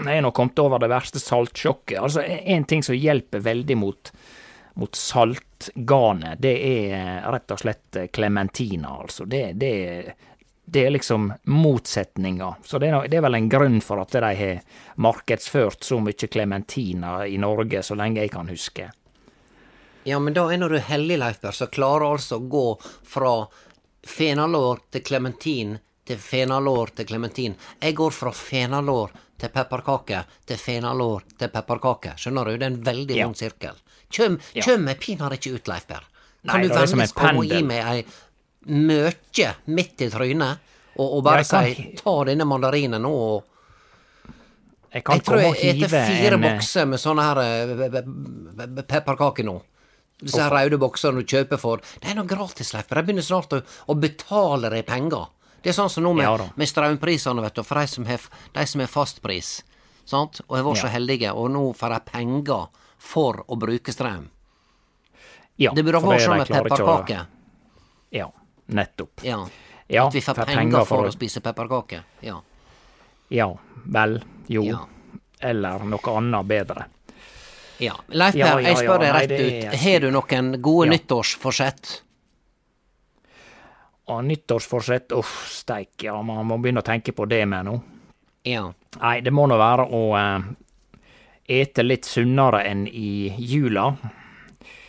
er 0.08 0.20
nå 0.23 0.30
kommet 0.37 0.58
over 0.61 0.78
det 0.78 0.90
verste 0.92 1.18
saltsjokket. 1.20 1.99
Altså, 2.00 2.20
en 2.23 2.64
ting 2.68 2.82
som 2.85 2.94
hjelper 2.94 3.40
veldig 3.40 3.76
mot, 3.80 4.12
mot 4.76 4.94
saltgarnet, 4.94 6.37
det 6.40 6.52
er 6.61 6.92
eh, 6.99 7.30
rett 7.32 7.50
og 7.56 7.58
slett 7.62 7.97
klementina, 8.12 8.99
altså. 9.00 9.25
Det, 9.25 9.52
det, 9.56 9.73
det 10.70 10.82
er 10.87 10.90
liksom 10.92 11.32
motsetninga. 11.48 12.50
Så 12.64 12.78
det 12.78 12.90
er, 12.92 13.08
det 13.08 13.16
er 13.18 13.25
vel 13.25 13.34
en 13.38 13.48
grunn 13.48 13.80
for 13.84 14.00
at 14.02 14.12
de 14.12 14.20
har 14.40 14.60
markedsført 15.00 15.84
så 15.87 15.98
mye 16.04 16.28
klementiner 16.28 17.25
i 17.26 17.38
Norge, 17.40 17.82
så 17.82 17.96
lenge 17.96 18.20
jeg 18.20 18.32
kan 18.34 18.48
huske. 18.52 18.90
Ja, 20.04 20.18
men 20.18 20.34
da 20.37 20.46
er 20.52 20.60
når 20.60 20.76
du 20.76 20.78
heldig, 20.88 21.18
Leifberg, 21.20 21.54
som 21.56 21.68
klarer 21.72 22.06
altså 22.12 22.38
å 22.38 22.46
gå 22.48 22.66
fra 23.04 23.32
fenalår 24.08 24.80
til 24.94 25.02
klementin 25.04 25.78
til 26.08 26.16
fenalår 26.16 26.94
til 26.96 27.08
klementin. 27.10 27.56
Jeg 27.82 27.96
går 27.98 28.14
fra 28.16 28.30
fenalår 28.32 29.10
til 29.38 29.50
pepperkake 29.54 30.22
til 30.48 30.56
fenalår 30.60 31.26
til 31.38 31.50
pepperkake. 31.52 32.14
Skjønner 32.16 32.48
du? 32.48 32.56
Det 32.56 32.64
er 32.66 32.70
en 32.72 32.82
veldig 32.87 33.16
Ja. 33.16 33.26
lang 33.26 33.34
sirkel. 33.34 33.75
Kjøm, 34.10 34.38
Ja. 34.54 34.62
kjøm 34.62 34.84
meg 34.84 35.00
pinadø 35.00 35.34
ikke 35.37 35.54
ut, 35.54 35.68
Leifberg. 35.68 36.04
Kan 36.48 36.60
Nei, 36.60 36.68
du 36.68 36.75
vennligst 36.75 37.14
komme 37.14 37.38
og 37.38 37.44
gi 37.50 37.62
meg 37.62 37.84
ei 37.84 38.04
møkje 38.66 39.52
midt 39.74 40.02
i 40.02 40.10
trynet, 40.10 40.66
og, 40.98 41.06
og 41.18 41.22
bare 41.24 41.44
kan 41.46 41.68
si 41.70 41.92
ta 41.98 42.14
denne 42.26 42.46
mandarinen 42.48 43.02
nå 43.02 43.12
og 43.14 43.54
Jeg 44.92 45.04
kan 45.04 45.18
Jeg 45.18 45.24
tror 45.24 45.40
jeg 45.42 45.54
etter 45.54 45.84
eter 45.84 46.06
fire 46.08 46.34
en 46.34 46.44
eh, 46.44 46.52
bokser 46.54 46.86
med 46.88 47.00
sånne 47.00 47.24
her 47.26 47.40
eh, 47.44 48.82
pepperkaker 48.88 49.44
nå. 49.44 49.58
Disse 50.18 50.40
her 50.42 50.50
røde 50.50 50.78
boksene 50.80 51.20
du 51.20 51.28
kjøper 51.28 51.60
for 51.60 51.82
Det 52.00 52.08
er 52.10 52.16
noe 52.18 52.26
gratis, 52.26 52.72
Leif. 52.74 52.88
Jeg 52.90 53.06
begynner 53.06 53.22
snart 53.22 53.52
å, 53.54 53.60
å 53.62 53.94
betale 53.94 54.70
deg 54.72 54.86
penger. 54.88 55.28
Det 55.62 55.70
er 55.70 55.76
sånn 55.76 55.92
som 55.92 56.06
nå 56.06 56.14
med, 56.16 56.24
Ja 56.24 56.48
med 56.56 56.70
strømprisene, 56.70 57.42
vet 57.44 57.54
du, 57.58 57.62
for 57.66 57.78
de 57.78 57.90
som 57.90 58.06
har, 58.08 58.24
de 58.54 58.66
som 58.66 58.82
har 58.82 58.90
fastpris. 58.90 59.52
Sant? 60.08 60.40
Og 60.48 60.56
har 60.56 60.66
vært 60.66 60.82
så 60.82 60.90
heldige, 60.90 61.34
og 61.36 61.50
nå 61.52 61.62
får 61.76 61.94
de 61.94 62.00
penger 62.08 62.66
for 62.98 63.44
å 63.46 63.58
bruke 63.60 63.92
strøm. 63.92 64.28
Ja, 65.58 65.74
Det 65.74 65.84
burde 65.84 66.00
vært 66.00 66.24
sånn 66.24 66.40
med 66.40 66.50
pepperkaker. 66.50 67.26
Ja, 68.14 68.30
nettopp. 68.68 69.22
Ja. 69.25 69.40
Ja, 69.88 70.06
At 70.06 70.14
vi 70.14 70.20
får 70.20 70.34
penger, 70.34 70.56
penger 70.56 70.84
for 70.84 71.04
å- 71.04 71.08
å 71.08 71.12
spise 71.12 71.40
pepperkaker. 71.40 72.02
Ja. 72.20 72.40
Ja, 73.30 73.46
vel, 73.87 74.18
jo. 74.46 74.62
Ja. 74.64 74.78
Eller 75.40 75.78
noe 75.84 76.16
annet 76.16 76.46
bedre. 76.46 76.84
ja. 77.78 77.94
Leif 78.08 78.34
Ja, 78.34 78.46
Per, 78.54 78.60
ja, 78.60 78.68
jeg 78.68 78.76
spør 78.76 78.98
deg 79.00 79.14
rett 79.14 79.30
Nei, 79.30 79.68
ut. 79.68 79.75
Har 79.80 80.00
du 80.00 80.10
noen 80.10 80.60
gode 80.62 80.87
Ja. 80.87 80.92
nyttårsforsett? 80.92 82.00
Og 84.08 84.25
nyttårsforsett, 84.25 85.12
uff, 85.12 85.32
steik, 85.52 86.02
ja, 86.02 86.22
man 86.22 86.46
må 86.48 86.56
begynne 86.60 86.80
å 86.80 86.87
tenke 86.87 87.12
på 87.12 87.26
det 87.28 87.42
med 87.48 87.66
nå. 87.68 87.80
Ja. 88.44 88.72
Nei, 89.02 89.20
det 89.20 89.32
må 89.32 89.46
nå 89.46 89.58
være 89.60 89.84
å 89.92 90.02
eh, 90.16 90.46
ete 91.60 91.84
litt 91.84 92.04
sunnere 92.08 92.62
enn 92.70 92.87
i 92.88 93.34
jula. 93.38 93.90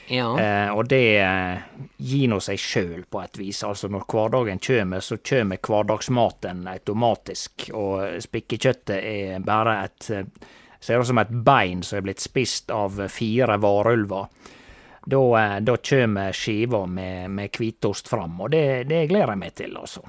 Ja. 0.09 0.39
Eh, 0.39 0.69
og 0.73 0.87
det 0.89 1.19
eh, 1.21 1.57
gir 1.97 2.29
nå 2.31 2.39
seg 2.41 2.59
sjøl 2.61 3.03
på 3.09 3.21
et 3.21 3.37
vis. 3.37 3.61
Altså 3.63 3.89
når 3.93 4.07
hverdagen 4.09 4.61
kommer, 4.63 5.03
så 5.05 5.19
kommer 5.21 5.61
hverdagsmaten 5.61 6.63
automatisk. 6.71 7.69
Og 7.77 8.17
spikkekjøttet 8.25 8.97
er 8.97 9.45
bare 9.45 9.83
et 9.85 10.09
eh, 10.15 10.55
Ser 10.79 11.01
ut 11.01 11.09
som 11.09 11.17
et 11.19 11.31
bein 11.43 11.81
som 11.83 11.97
er 11.97 12.03
blitt 12.05 12.21
spist 12.23 12.69
av 12.71 13.01
fire 13.11 13.57
varulver. 13.59 14.29
Da, 15.03 15.23
eh, 15.35 15.57
da 15.67 15.75
kommer 15.83 16.31
skiva 16.31 16.85
med, 16.87 17.33
med 17.35 17.51
hvitost 17.51 18.07
fram, 18.07 18.37
og 18.39 18.53
det, 18.53 18.85
det 18.87 19.01
gleder 19.11 19.33
jeg 19.33 19.41
meg 19.41 19.57
til, 19.59 19.75
altså. 19.75 20.05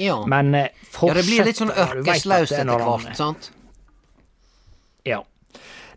ja. 0.00 0.16
Men 0.24 0.56
fortsett 0.88 1.04
Ja, 1.04 1.18
det 1.20 1.26
blir 1.28 1.50
litt 1.50 1.60
sånn 1.60 1.74
ørkeslaust 1.74 2.56
er 2.56 2.64
etter 2.64 2.86
hvert, 2.86 3.12
sant? 3.20 3.50
Ja. 5.04 5.20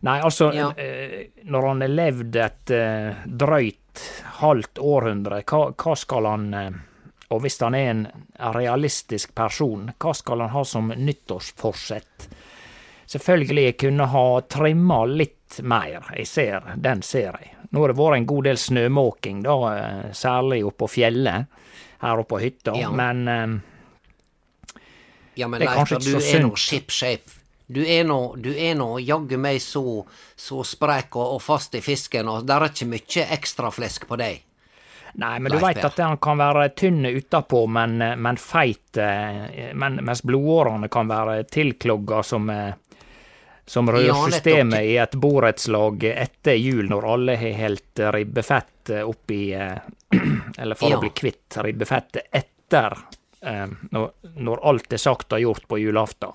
Nei, 0.05 0.19
altså, 0.21 0.51
Ja. 0.53 0.71
eh, 0.77 1.27
når 1.43 1.67
han 1.67 1.81
har 1.81 1.87
levd 1.89 2.35
et 2.35 2.71
eh, 2.71 3.15
drøyt 3.25 4.01
halvt 4.41 4.77
århundre, 4.77 5.41
hva, 5.43 5.61
hva 5.73 5.95
skal 5.97 6.25
han 6.29 6.53
eh, 6.53 6.71
Og 7.29 7.41
hvis 7.43 7.57
han 7.59 7.75
er 7.75 7.89
en 7.91 8.03
realistisk 8.55 9.33
person, 9.35 9.89
hva 9.99 10.13
skal 10.15 10.39
han 10.45 10.49
ha 10.53 10.61
som 10.63 10.93
nyttårsforsett? 10.95 12.27
Selvfølgelig 13.07 13.73
kunne 13.81 14.05
ha 14.13 14.41
trimma 14.47 15.01
litt 15.11 15.57
mer, 15.63 16.05
jeg 16.15 16.27
ser, 16.27 16.61
den 16.79 17.01
ser 17.03 17.35
jeg. 17.35 17.51
Nå 17.71 17.81
har 17.83 17.91
det 17.91 17.97
vært 17.99 18.15
en 18.21 18.29
god 18.31 18.47
del 18.47 18.57
snømåking, 18.61 19.41
da, 19.43 19.57
særlig 20.15 20.61
oppe 20.69 20.85
på 20.85 20.89
fjellet, 21.01 21.47
her 22.05 22.21
oppe 22.23 22.35
på 22.37 22.39
hytta, 22.45 22.77
Ja. 22.79 22.91
men 22.91 23.61
Ja, 25.35 25.47
men 25.47 25.61
Leif, 25.61 25.89
du 25.99 26.15
er 26.17 26.39
nå 26.43 26.55
ship 26.55 26.89
shape. 26.89 27.36
Du 27.67 27.81
er 27.83 28.05
nå, 28.07 28.35
du 28.39 28.53
er 28.55 28.77
nå 28.79 28.93
jaggu 29.03 29.35
meg 29.37 29.59
så, 29.61 30.05
så 30.39 30.63
sprek 30.63 31.17
og, 31.19 31.35
og 31.35 31.41
fast 31.43 31.75
i 31.75 31.81
fisken, 31.83 32.29
og 32.31 32.45
der 32.47 32.63
er 32.63 32.71
ikke 32.71 32.87
mye 32.93 33.25
ekstra 33.35 33.71
flesk 33.75 34.07
på 34.07 34.19
deg. 34.21 34.43
Nei, 35.17 35.33
men 35.39 35.51
du 35.51 35.57
veit 35.59 35.81
at 35.83 35.97
han 35.99 36.19
kan 36.21 36.37
være 36.39 36.69
tynn 36.77 37.01
utapå, 37.05 37.65
men, 37.67 37.97
men 37.97 38.37
feit 38.37 38.99
eh, 39.01 39.71
men, 39.73 39.99
Mens 40.05 40.21
blodårene 40.23 40.87
kan 40.93 41.09
være 41.09 41.41
tilklogga 41.49 42.21
som, 42.23 42.49
eh, 42.53 42.75
som 43.65 43.89
rørsystemet 43.91 44.83
ja, 44.83 44.87
i 44.87 44.97
et 45.01 45.15
borettslag 45.19 46.05
etter 46.11 46.59
jul, 46.59 46.85
når 46.91 47.11
alle 47.15 47.37
har 47.41 47.59
helt 47.65 48.03
ribbefett 48.15 48.93
oppi, 49.03 49.41
eh, 49.57 49.79
eller 50.61 50.77
for 50.79 50.93
Ja. 50.93 50.99
å 50.99 51.03
bli 51.03 51.11
kvitt 51.17 51.59
ribbefettet 51.65 52.29
etter 52.31 52.99
når, 53.93 54.07
når 54.41 54.61
alt 54.65 54.93
er 54.93 54.99
sagt 54.99 55.33
og 55.35 55.39
gjort 55.39 55.67
på 55.69 55.77
julaften. 55.79 56.33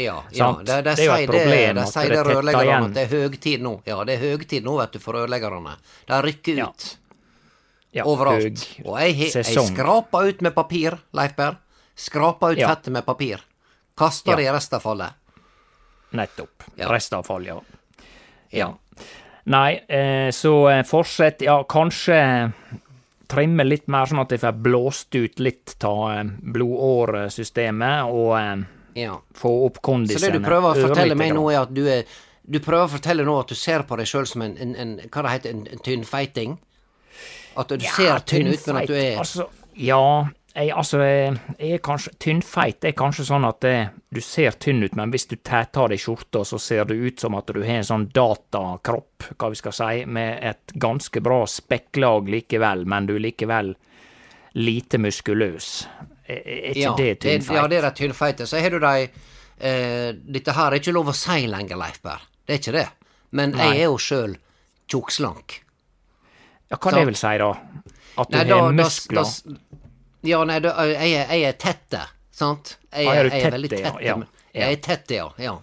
Ja, 0.00 0.16
ja. 0.32 0.48
De, 0.58 0.64
de 0.64 0.82
Det 0.86 0.94
er 0.98 1.04
jo 1.04 1.12
et 1.16 1.30
problem 1.30 1.76
de 1.80 1.84
sier 1.90 2.14
det 2.14 2.22
rørleggerne 2.26 2.86
at 2.88 2.94
det 2.96 3.04
er 3.04 3.12
høgtid 3.16 3.64
nå. 3.66 3.72
Ja, 3.86 3.98
det 4.04 4.16
er 4.16 4.24
høgtid 4.24 4.64
nå, 4.66 4.76
vet 4.80 4.92
du, 4.96 4.98
for 5.02 5.18
rørleggerne. 5.18 5.76
De 6.08 6.20
rykker 6.26 6.62
ut 6.64 6.88
Ja, 7.92 8.04
overalt. 8.06 8.42
høg 8.44 8.86
Og 8.86 9.00
jeg, 9.00 9.16
jeg 9.18 9.32
sesong. 9.44 9.72
ut 10.30 10.40
med 10.46 10.54
papir, 10.54 10.98
Leif 11.12 11.34
Berr. 11.36 11.56
Skrapa 11.96 12.52
ut 12.52 12.58
fettet 12.62 12.92
med 12.92 13.04
papir. 13.04 13.42
Kaster 13.98 14.32
Ja. 14.32 14.36
det 14.36 14.44
i 14.46 14.52
restavfallet. 14.54 15.12
Nettopp. 16.12 16.62
Ja. 16.76 16.88
Restavfall, 16.90 17.44
ja. 17.46 17.60
Ja. 18.50 18.72
Nei, 19.50 19.80
eh, 19.88 20.30
så 20.30 20.68
eh, 20.70 20.82
fortsett. 20.86 21.42
Ja, 21.42 21.62
kanskje 21.64 22.52
trimme 23.30 23.64
litt 23.64 23.86
mer, 23.88 24.06
sånn 24.10 24.20
at 24.24 24.32
jeg 24.34 24.40
får 24.42 24.56
blåst 24.64 25.14
ut 25.14 25.38
litt 25.42 25.76
av 25.86 26.00
eh, 26.12 26.24
blodåresystemet, 26.54 28.10
og 28.10 28.34
eh, 28.40 28.64
ja. 28.94 29.20
få 29.36 29.52
opp 29.66 29.80
Så 29.84 30.18
det 30.24 30.32
du 30.38 30.44
prøver 30.44 30.72
å 30.72 30.88
fortelle 30.88 31.16
meg 31.18 31.34
nå, 31.36 31.46
er 31.52 31.62
at 31.62 31.74
du 31.74 31.86
er 31.88 32.04
Du 32.50 32.58
prøver 32.58 32.88
å 32.88 32.92
fortelle 32.96 33.24
nå 33.24 33.36
at 33.38 33.52
du 33.52 33.54
ser 33.58 33.84
på 33.86 33.96
deg 34.00 34.08
sjøl 34.08 34.26
som 34.26 34.42
en, 34.42 34.56
en, 34.58 34.74
en 34.74 34.98
Hva 35.06 35.22
det 35.26 35.36
heter 35.36 35.54
en, 35.54 35.64
en 35.70 35.82
tynnfeiting? 35.86 36.58
At 37.60 37.72
du 37.74 37.84
ser 37.84 38.22
tynn 38.26 38.50
ut, 38.50 38.66
men 38.66 38.82
at 38.82 38.90
du 38.90 38.96
er 38.96 39.18
Altså, 39.20 39.46
ja, 39.78 40.02
jeg, 40.54 40.72
altså, 40.74 40.98
jeg 41.04 41.34
jeg 41.58 41.76
er 41.76 41.82
kanskje 41.84 42.12
Tynnfeit 42.18 42.84
er 42.84 42.94
kanskje 42.98 43.26
sånn 43.28 43.46
at 43.46 43.60
det, 43.62 43.74
du 44.10 44.20
ser 44.24 44.56
tynn 44.58 44.82
ut, 44.82 44.96
men 44.98 45.12
hvis 45.12 45.28
du 45.30 45.36
tar 45.36 45.68
av 45.78 45.90
deg 45.92 46.00
skjorta, 46.02 46.42
så 46.44 46.58
ser 46.58 46.88
det 46.90 46.98
ut 46.98 47.22
som 47.22 47.36
at 47.38 47.50
du 47.50 47.60
har 47.62 47.80
en 47.80 47.86
sånn 47.86 48.08
datakropp, 48.14 49.30
hva 49.38 49.50
vi 49.52 49.60
skal 49.60 49.76
si, 49.76 50.06
med 50.06 50.42
et 50.50 50.74
ganske 50.74 51.22
bra 51.22 51.44
spekklag 51.46 52.30
likevel, 52.34 52.82
men 52.90 53.06
du 53.06 53.14
er 53.14 53.24
likevel 53.28 53.74
lite 54.58 54.98
muskuløs. 54.98 55.70
Er, 56.30 56.40
er 56.46 56.70
ikke 56.70 56.80
ja, 56.84 56.92
det 56.98 57.08
tynnfeit? 57.24 57.56
ja, 57.56 57.66
det 57.72 57.78
er 57.80 57.86
de 57.88 57.90
tynnfeite. 58.00 58.46
Så 58.46 58.60
har 58.62 58.70
du 58.74 58.78
de 58.82 58.92
eh, 59.60 60.12
Dette 60.36 60.54
her 60.56 60.70
er 60.72 60.78
ikke 60.80 60.94
lov 60.94 61.10
å 61.10 61.16
si 61.16 61.40
lenger, 61.50 61.78
Leif 61.80 61.98
Berr. 62.04 62.22
Det 62.46 62.54
er 62.56 62.60
ikke 62.62 62.74
det. 62.76 62.86
Men 63.36 63.52
Nei. 63.56 63.66
jeg 63.72 63.80
er 63.82 63.88
jo 63.90 63.98
sjøl 64.02 64.36
tjukkslank. 64.90 65.60
Ja, 66.70 66.78
hva 66.78 66.92
det 66.94 67.06
vil 67.10 67.18
si, 67.18 67.32
da? 67.42 67.50
At 68.20 68.30
du 68.30 68.36
Nei, 68.36 68.44
har 68.44 68.54
da- 68.54 68.70
muskler? 68.82 69.24
da- 69.24 69.56
Ja, 70.22 70.42
nei, 70.44 70.58
da, 70.60 70.74
jeg, 70.84 71.12
er- 71.16 71.30
jeg 71.32 71.42
er 71.48 71.52
tette, 71.56 72.00
sant? 72.36 72.76
Jeg, 72.92 73.06
Ah, 73.06 73.12
er 73.14 73.22
jeg 73.24 73.30
tette, 73.32 73.46
er 73.46 73.50
veldig 73.56 73.70
ja, 73.72 73.76
tette. 73.90 74.04
ja, 74.04 74.16
men- 74.16 74.28
ja. 74.52 74.60
Jeg 74.60 74.72
er 74.72 74.80
tette, 74.84 75.14
ja. 75.14 75.28
ja. 75.38 75.58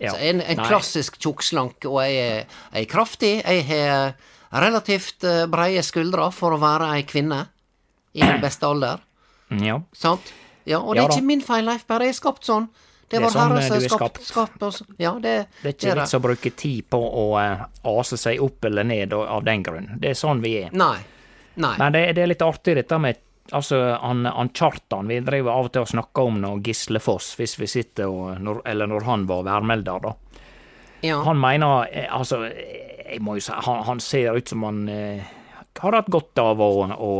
Ja, 0.00 0.10
Så 0.12 0.18
en, 0.18 0.40
en 0.40 0.56
klassisk 0.58 1.18
tjukkslank, 1.20 1.84
og 1.86 2.00
jeg 2.02 2.16
er, 2.18 2.44
jeg 2.74 2.82
er 2.82 2.90
kraftig. 2.90 3.42
Jeg 3.44 3.64
har 3.68 4.14
relativt 4.52 5.22
eh, 5.24 5.46
breie 5.46 5.82
skuldre 5.82 6.30
for 6.32 6.52
å 6.52 6.58
være 6.60 6.88
ei 6.96 7.02
kvinne 7.04 7.48
i 8.14 8.20
min 8.24 8.40
beste 8.42 8.66
alder. 8.66 8.98
Ja. 9.60 9.80
Sant? 9.92 10.32
Ja, 10.64 10.78
og 10.78 10.94
det 10.94 11.02
er 11.02 11.08
ja, 11.08 11.16
ikke 11.16 11.26
min 11.26 11.40
feil, 11.42 11.64
Leif 11.66 11.86
bare 11.86 12.06
Jeg 12.06 12.14
er 12.14 12.18
skapt 12.20 12.46
sånn. 12.46 12.68
Det 13.10 13.18
Det 13.20 13.26
er 13.26 13.32
sånn, 13.34 13.56
eh, 13.58 13.68
du 13.68 13.74
er 13.74 13.88
skapt, 13.92 14.22
skapt. 14.24 14.62
oss. 14.62 14.82
Ja, 14.98 15.12
det, 15.20 15.48
Det 15.62 15.68
er 15.68 15.72
ikke 15.74 15.96
vits 16.00 16.14
å 16.14 16.20
bruke 16.22 16.50
tid 16.56 16.86
på 16.88 16.96
å 16.96 17.24
uh, 17.36 17.66
ase 17.98 18.16
seg 18.16 18.40
opp 18.40 18.64
eller 18.64 18.84
ned 18.84 19.12
og- 19.12 19.26
av 19.28 19.44
den 19.44 19.62
grunn. 19.62 19.98
Det 20.00 20.10
er 20.10 20.14
sånn 20.14 20.40
vi 20.40 20.62
er. 20.62 20.70
Nei. 20.72 20.96
Nei. 21.56 21.76
Men 21.78 21.92
det, 21.92 22.14
det 22.16 22.22
er 22.22 22.26
litt 22.28 22.42
artig 22.46 22.74
dette 22.76 22.98
med 22.98 23.16
Altså, 23.52 23.98
han, 24.00 24.24
han 24.24 24.48
Kjartan, 24.54 25.08
vi 25.08 25.18
driver 25.20 25.50
av 25.50 25.64
og 25.66 25.72
til 25.72 25.82
og 25.82 25.88
snakker 25.88 26.28
om 26.30 26.36
noe 26.40 26.60
Gislefoss, 26.62 27.34
hvis 27.36 27.58
vi 27.58 27.66
sitter 27.66 28.06
og 28.08 28.38
når, 28.40 28.60
Eller 28.64 28.86
når 28.86 29.02
han 29.04 29.26
var 29.26 29.42
værmelder, 29.42 29.98
da. 30.00 30.12
Ja. 31.02 31.18
Han 31.26 31.40
mener 31.42 31.88
eh, 31.90 32.06
Altså, 32.08 32.38
jeg 32.46 33.18
må 33.20 33.34
jo 33.34 33.40
si 33.40 33.52
Han, 33.52 33.82
han 33.84 34.00
ser 34.00 34.38
ut 34.38 34.48
som 34.48 34.62
han 34.62 34.88
eh, 34.88 35.20
har 35.82 35.92
hatt 35.98 36.08
godt 36.08 36.38
av 36.38 36.60
å, 36.62 36.70
å 36.94 37.10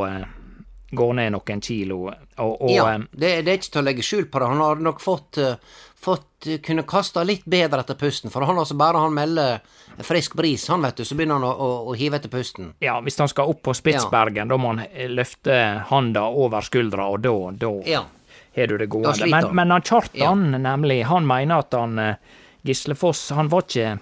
eh, 0.92 0.96
gå 0.96 1.12
ned 1.16 1.32
noen 1.32 1.60
kilo. 1.64 2.02
Og, 2.38 2.52
og 2.62 2.70
ja, 2.70 2.84
eh, 2.94 3.06
det, 3.12 3.30
det 3.46 3.52
er 3.54 3.58
ikke 3.58 3.72
til 3.72 3.82
å 3.82 3.86
legge 3.88 4.04
skjul 4.06 4.26
på 4.30 4.38
det. 4.42 4.50
Han 4.52 4.60
har 4.60 4.76
nok 4.84 5.00
fått, 5.00 5.38
eh, 5.38 5.56
fått 6.02 6.46
eh, 6.46 6.58
kunne 6.64 6.84
kaste 6.88 7.24
litt 7.24 7.44
bedre 7.44 7.80
etter 7.80 7.94
pusten. 8.00 8.30
For 8.30 8.44
han 8.44 8.58
altså 8.60 8.76
bare 8.76 9.00
han 9.02 9.14
melder 9.16 9.60
frisk 10.02 10.34
bris, 10.38 10.68
han 10.72 10.82
vet 10.82 10.96
du, 11.00 11.04
så 11.04 11.14
begynner 11.18 11.40
han 11.40 11.44
å, 11.44 11.52
å, 11.52 11.70
å 11.92 11.94
hive 11.98 12.16
etter 12.16 12.32
pusten. 12.32 12.72
ja, 12.80 12.94
hvis 13.04 13.18
han 13.20 13.28
skal 13.28 13.50
opp 13.52 13.62
på 13.62 13.74
Spitsbergen, 13.76 14.48
da 14.48 14.56
må 14.56 14.72
han 14.72 14.86
løfte 15.12 15.58
handa 15.90 16.22
over 16.32 16.64
skuldra, 16.64 17.10
og 17.12 17.20
da, 17.20 17.34
da 17.60 17.72
Ja. 17.90 18.04
har 18.56 18.66
du 18.72 18.78
det 18.78 18.86
gode. 18.88 19.12
gående. 19.12 19.28
Men, 19.30 19.54
men 19.56 19.70
han 19.70 19.82
Kjartan, 19.84 20.46
nemlig, 20.64 21.02
han 21.04 21.26
mener 21.28 21.58
at 21.60 21.76
han 21.76 22.16
Gislefoss, 22.62 23.30
han 23.36 23.48
var 23.52 23.62
ikke 23.66 23.98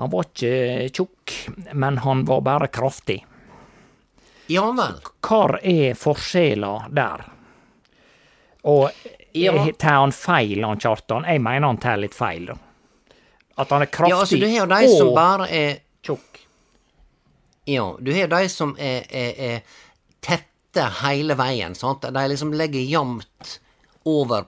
Han 0.00 0.10
var 0.10 0.24
ikke 0.30 0.88
tjukk, 0.94 1.32
men 1.74 1.98
han 1.98 2.24
var 2.24 2.40
bare 2.40 2.68
kraftig. 2.72 3.18
Ja 4.50 4.64
vel. 4.74 4.96
Hva 5.22 5.58
er 5.62 5.94
forskjella 5.98 6.72
der? 6.96 7.24
Og 8.66 8.90
Ja. 9.32 9.52
tar 9.78 10.00
han 10.00 10.12
feil, 10.12 10.64
han 10.66 10.80
Kjartan? 10.82 11.24
Jeg 11.24 11.40
mener 11.40 11.66
han 11.68 11.78
tar 11.78 11.96
litt 12.02 12.14
feil, 12.14 12.46
da. 12.50 12.56
At 13.60 13.70
han 13.70 13.82
er 13.82 13.86
kraftig 13.86 14.10
Ja, 14.10 14.18
altså, 14.24 14.40
du 14.40 14.48
har 14.48 14.66
de 14.66 14.88
som 14.98 15.14
bare 15.14 15.46
er 15.54 15.78
tjukk. 16.02 16.40
Ja, 17.70 17.84
du 18.00 18.12
har 18.16 18.26
de 18.32 18.48
som 18.48 18.74
er, 18.78 19.04
er, 19.10 19.34
er 19.38 19.60
tette 20.20 20.86
hele 21.04 21.36
veien, 21.38 21.74
sant. 21.78 22.02
De 22.02 22.26
liksom 22.32 22.52
legger 22.56 22.80
jevnt 22.82 23.58
over 24.04 24.46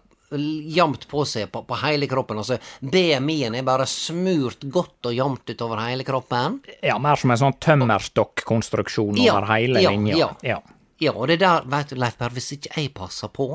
Jamt 0.73 1.09
på 1.11 1.25
seg 1.29 1.51
på, 1.53 1.63
på 1.69 1.79
hele 1.83 2.07
kroppen. 2.11 2.39
Altså, 2.41 2.57
BMI-en 2.81 3.55
er 3.59 3.67
bare 3.67 3.87
smurt 3.91 4.65
godt 4.73 5.11
og 5.11 5.15
jamt 5.17 5.51
utover 5.53 5.83
hele 5.87 6.05
kroppen. 6.09 6.61
Ja, 6.83 6.99
mer 7.03 7.17
som 7.21 7.31
en 7.35 7.41
sånn 7.43 7.59
tømmerstokkonstruksjon 7.61 9.21
Ja, 9.23 9.37
over 9.37 9.49
hele 9.53 9.83
ja, 9.83 9.91
linja. 9.91 10.17
ja. 10.17 10.31
ja. 10.43 10.63
Ja, 11.03 11.13
og 11.19 11.27
det 11.29 11.41
der, 11.43 11.65
vet 11.67 11.91
du, 11.91 11.97
Leif 11.99 12.15
Per, 12.21 12.31
hvis 12.31 12.53
ikke 12.55 12.71
jeg 12.79 12.93
passer 12.95 13.27
på 13.35 13.49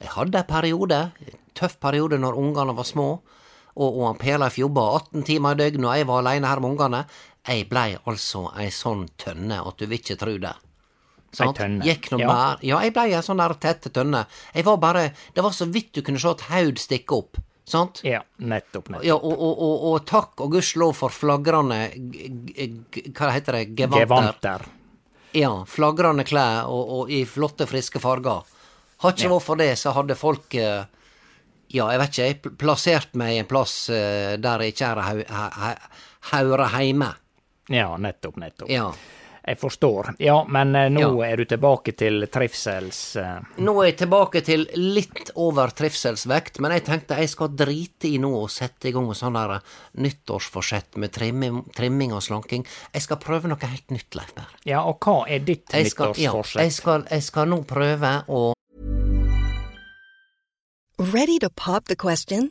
Jeg 0.00 0.10
hadde 0.16 0.40
en 0.40 0.46
periode, 0.48 0.96
en 1.22 1.36
tøff 1.54 1.76
periode 1.78 2.18
når 2.18 2.34
ungene 2.38 2.74
var 2.74 2.86
små, 2.86 3.08
og, 3.78 3.98
og 4.02 4.18
Perleif 4.18 4.56
jobba 4.58 4.88
18 4.96 5.22
timer 5.26 5.54
i 5.54 5.58
døgnet, 5.60 5.86
og 5.86 5.96
jeg 6.00 6.06
var 6.08 6.18
aleine 6.22 6.50
her 6.50 6.60
med 6.62 6.72
ungene. 6.74 7.04
Jeg 7.46 7.68
blei 7.70 7.92
altså 8.10 8.48
ei 8.58 8.68
sånn 8.74 9.06
tønne 9.22 9.60
at 9.62 9.78
du 9.78 9.86
vil 9.86 10.00
ikke 10.00 10.16
tru 10.18 10.34
det. 10.42 10.54
Sant? 11.32 11.56
tønne, 11.58 11.84
Gikk 11.84 12.10
noe 12.12 12.20
ja. 12.22 12.26
mer. 12.32 12.58
Ja, 12.64 12.78
jeg 12.82 12.94
blei 12.96 13.10
ei 13.12 13.20
sånn 13.22 13.36
der 13.42 13.52
tette 13.60 13.90
tønne. 13.92 14.24
Jeg 14.54 14.64
var 14.64 14.78
bare 14.80 15.10
Det 15.34 15.42
var 15.44 15.52
så 15.52 15.66
vidt 15.68 15.92
du 15.94 16.02
kunne 16.02 16.18
se 16.18 16.30
et 16.30 16.40
haud 16.48 16.78
stikke 16.80 17.14
opp, 17.18 17.36
sant? 17.68 18.00
Ja, 18.04 18.22
nettopp. 18.38 18.88
nettopp. 18.88 19.04
Ja, 19.04 19.14
og, 19.18 19.34
og, 19.36 19.58
og, 19.60 19.82
og 19.92 20.06
takk 20.08 20.40
og 20.40 20.52
gudskjelov 20.56 20.94
for 20.96 21.12
flagrende 21.12 21.82
Hva 23.14 23.30
heter 23.34 23.58
det? 23.58 23.64
Gevanter. 23.76 24.06
Gevanter. 24.06 24.66
Ja, 25.36 25.50
flagrende 25.68 26.24
klær 26.24 26.64
og, 26.72 27.10
i 27.12 27.24
flotte, 27.28 27.66
friske 27.68 28.00
farger. 28.00 28.46
Har 29.04 29.12
ikke 29.14 29.28
vært 29.30 29.44
for 29.44 29.60
det, 29.60 29.68
så 29.78 29.92
hadde 29.94 30.16
folk 30.18 30.54
eh, 30.58 30.86
Ja, 31.70 31.90
jeg 31.92 32.00
vet 32.00 32.08
ikke, 32.14 32.24
jeg 32.30 32.56
plassert 32.58 33.12
meg 33.20 33.34
i 33.36 33.42
en 33.42 33.46
plass 33.50 33.74
eh, 33.92 34.38
der 34.40 34.64
jeg 34.64 34.72
ikke 34.72 34.88
er 34.88 35.02
hau- 35.04 35.28
ha- 35.28 35.52
ha- 35.60 35.90
haure 36.32 36.70
heime. 36.72 37.12
Ja, 37.68 37.90
nettopp, 38.00 38.38
nettopp. 38.40 38.70
Ja. 38.72 38.88
Jeg 39.48 39.56
forstår. 39.62 40.10
Ja, 40.20 40.42
men 40.48 40.74
eh, 40.76 40.90
nå 40.92 41.00
Ja. 41.00 41.30
er 41.30 41.40
du 41.40 41.44
tilbake 41.48 41.94
til 41.96 42.26
trivsels... 42.28 42.98
eh, 43.16 43.38
Nå 43.64 43.72
er 43.80 43.86
jeg 43.90 43.96
tilbake 44.02 44.42
til 44.44 44.66
litt 44.76 45.30
over 45.40 45.72
trivselsvekt, 45.72 46.60
men 46.60 46.74
jeg 46.76 46.84
tenkte 46.84 47.16
jeg 47.16 47.30
skal 47.32 47.48
drite 47.56 48.10
i 48.12 48.18
nå 48.20 48.28
og 48.42 48.50
sette 48.52 48.90
i 48.90 48.92
gang 48.92 49.06
med 49.08 49.16
sånn 49.16 49.38
der 49.38 49.58
nyttårsforsett 50.04 50.98
med 51.00 51.12
trimming, 51.16 51.62
trimming 51.74 52.12
og 52.12 52.22
slanking. 52.26 52.66
Jeg 52.92 53.02
skal 53.06 53.16
prøve 53.24 53.48
noe 53.48 53.58
helt 53.64 53.90
nytt, 53.94 54.12
Leif 54.20 54.34
Berr. 54.36 54.52
Ja, 54.68 54.82
og 54.84 55.00
hva 55.00 55.24
er 55.28 55.40
ditt 55.48 55.72
Jeg 55.72 55.90
skal, 55.94 56.12
ja, 56.20 56.30
nyttårsforsett? 56.34 56.62
jeg, 56.66 56.72
skal, 56.76 57.06
jeg 57.10 57.22
skal 57.30 57.48
nå 57.48 57.62
prøve 57.68 58.12
å 58.28 58.44
Ready 60.98 61.38
to 61.38 61.48
pop 61.50 61.84
the 61.86 61.96
question? 61.96 62.50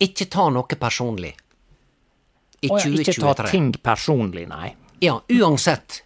Ikke 0.00 0.26
ta 0.32 0.48
noe 0.52 0.76
personlig. 0.80 1.34
I 2.62 2.68
Å 2.68 2.78
ja, 2.80 2.90
ikke 3.00 3.14
ta 3.36 3.46
ting 3.48 3.70
personlig, 3.84 4.46
nei. 4.48 4.74
Ja, 5.00 5.18
uansett. 5.32 6.02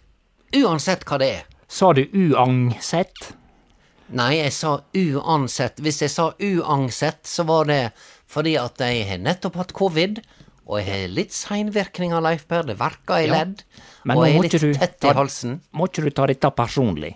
Uansett 0.55 1.03
hva 1.07 1.17
det 1.19 1.29
er. 1.41 1.43
Sa 1.67 1.89
du 1.95 2.05
uansett? 2.15 3.33
Nei, 4.15 4.35
jeg 4.37 4.53
sa 4.55 4.77
uansett. 4.95 5.81
Hvis 5.83 5.99
jeg 6.05 6.13
sa 6.13 6.29
uansett, 6.39 7.25
så 7.27 7.43
var 7.47 7.65
det 7.71 7.81
fordi 8.31 8.55
at 8.59 8.79
jeg 8.79 9.03
har 9.09 9.19
nettopp 9.23 9.57
hatt 9.59 9.73
covid, 9.75 10.21
og 10.65 10.79
jeg 10.79 10.87
har 10.89 11.11
litt 11.13 11.33
seinvirkninger, 11.35 12.23
Leif 12.23 12.45
Per. 12.49 12.63
Det 12.63 12.77
verker 12.79 13.19
i 13.19 13.27
Ja. 13.27 13.33
ledd, 13.39 13.63
Men 14.03 14.17
og 14.17 14.25
jeg 14.25 14.35
er 14.35 14.41
litt 14.41 14.61
du 14.61 14.73
tett 14.73 15.03
i 15.03 15.13
halsen. 15.13 15.61
Må 15.73 15.87
ikke 15.89 16.03
du 16.03 16.09
ta 16.11 16.25
dette 16.27 16.51
personlig? 16.51 17.15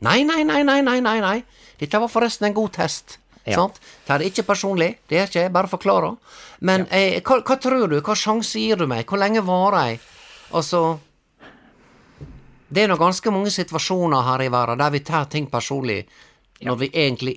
Nei, 0.00 0.22
nei, 0.22 0.42
nei, 0.44 0.62
nei, 0.62 0.80
nei, 0.82 1.20
nei. 1.20 1.44
Dette 1.78 1.98
var 2.00 2.08
forresten 2.08 2.46
en 2.46 2.54
god 2.54 2.72
test. 2.72 3.18
Ja. 3.50 3.62
Sant? 3.62 3.80
Det 4.06 4.14
er 4.14 4.24
ikke 4.28 4.46
personlig, 4.48 4.90
det 5.08 5.18
er 5.18 5.28
ikke 5.28 5.42
jeg, 5.46 5.52
bare 5.54 5.70
forklarer. 5.70 6.16
Men 6.60 6.86
eh, 6.90 7.18
hva, 7.22 7.40
hva 7.42 7.56
tror 7.60 7.86
du, 7.88 7.98
hva 8.00 8.16
sjanse 8.18 8.60
gir 8.60 8.80
du 8.80 8.86
meg, 8.90 9.06
hvor 9.08 9.20
lenge 9.20 9.44
varer 9.46 9.92
jeg? 9.92 10.00
Altså 10.58 10.98
Det 12.68 12.82
er 12.82 12.88
nå 12.88 12.96
ganske 13.00 13.32
mange 13.32 13.52
situasjoner 13.52 14.24
her 14.26 14.44
i 14.44 14.48
verden 14.52 14.80
der 14.80 14.92
vi 14.92 15.00
tar 15.04 15.28
ting 15.32 15.46
personlig 15.52 16.02
når 16.64 16.76
vi 16.80 16.88
egentlig 16.92 17.36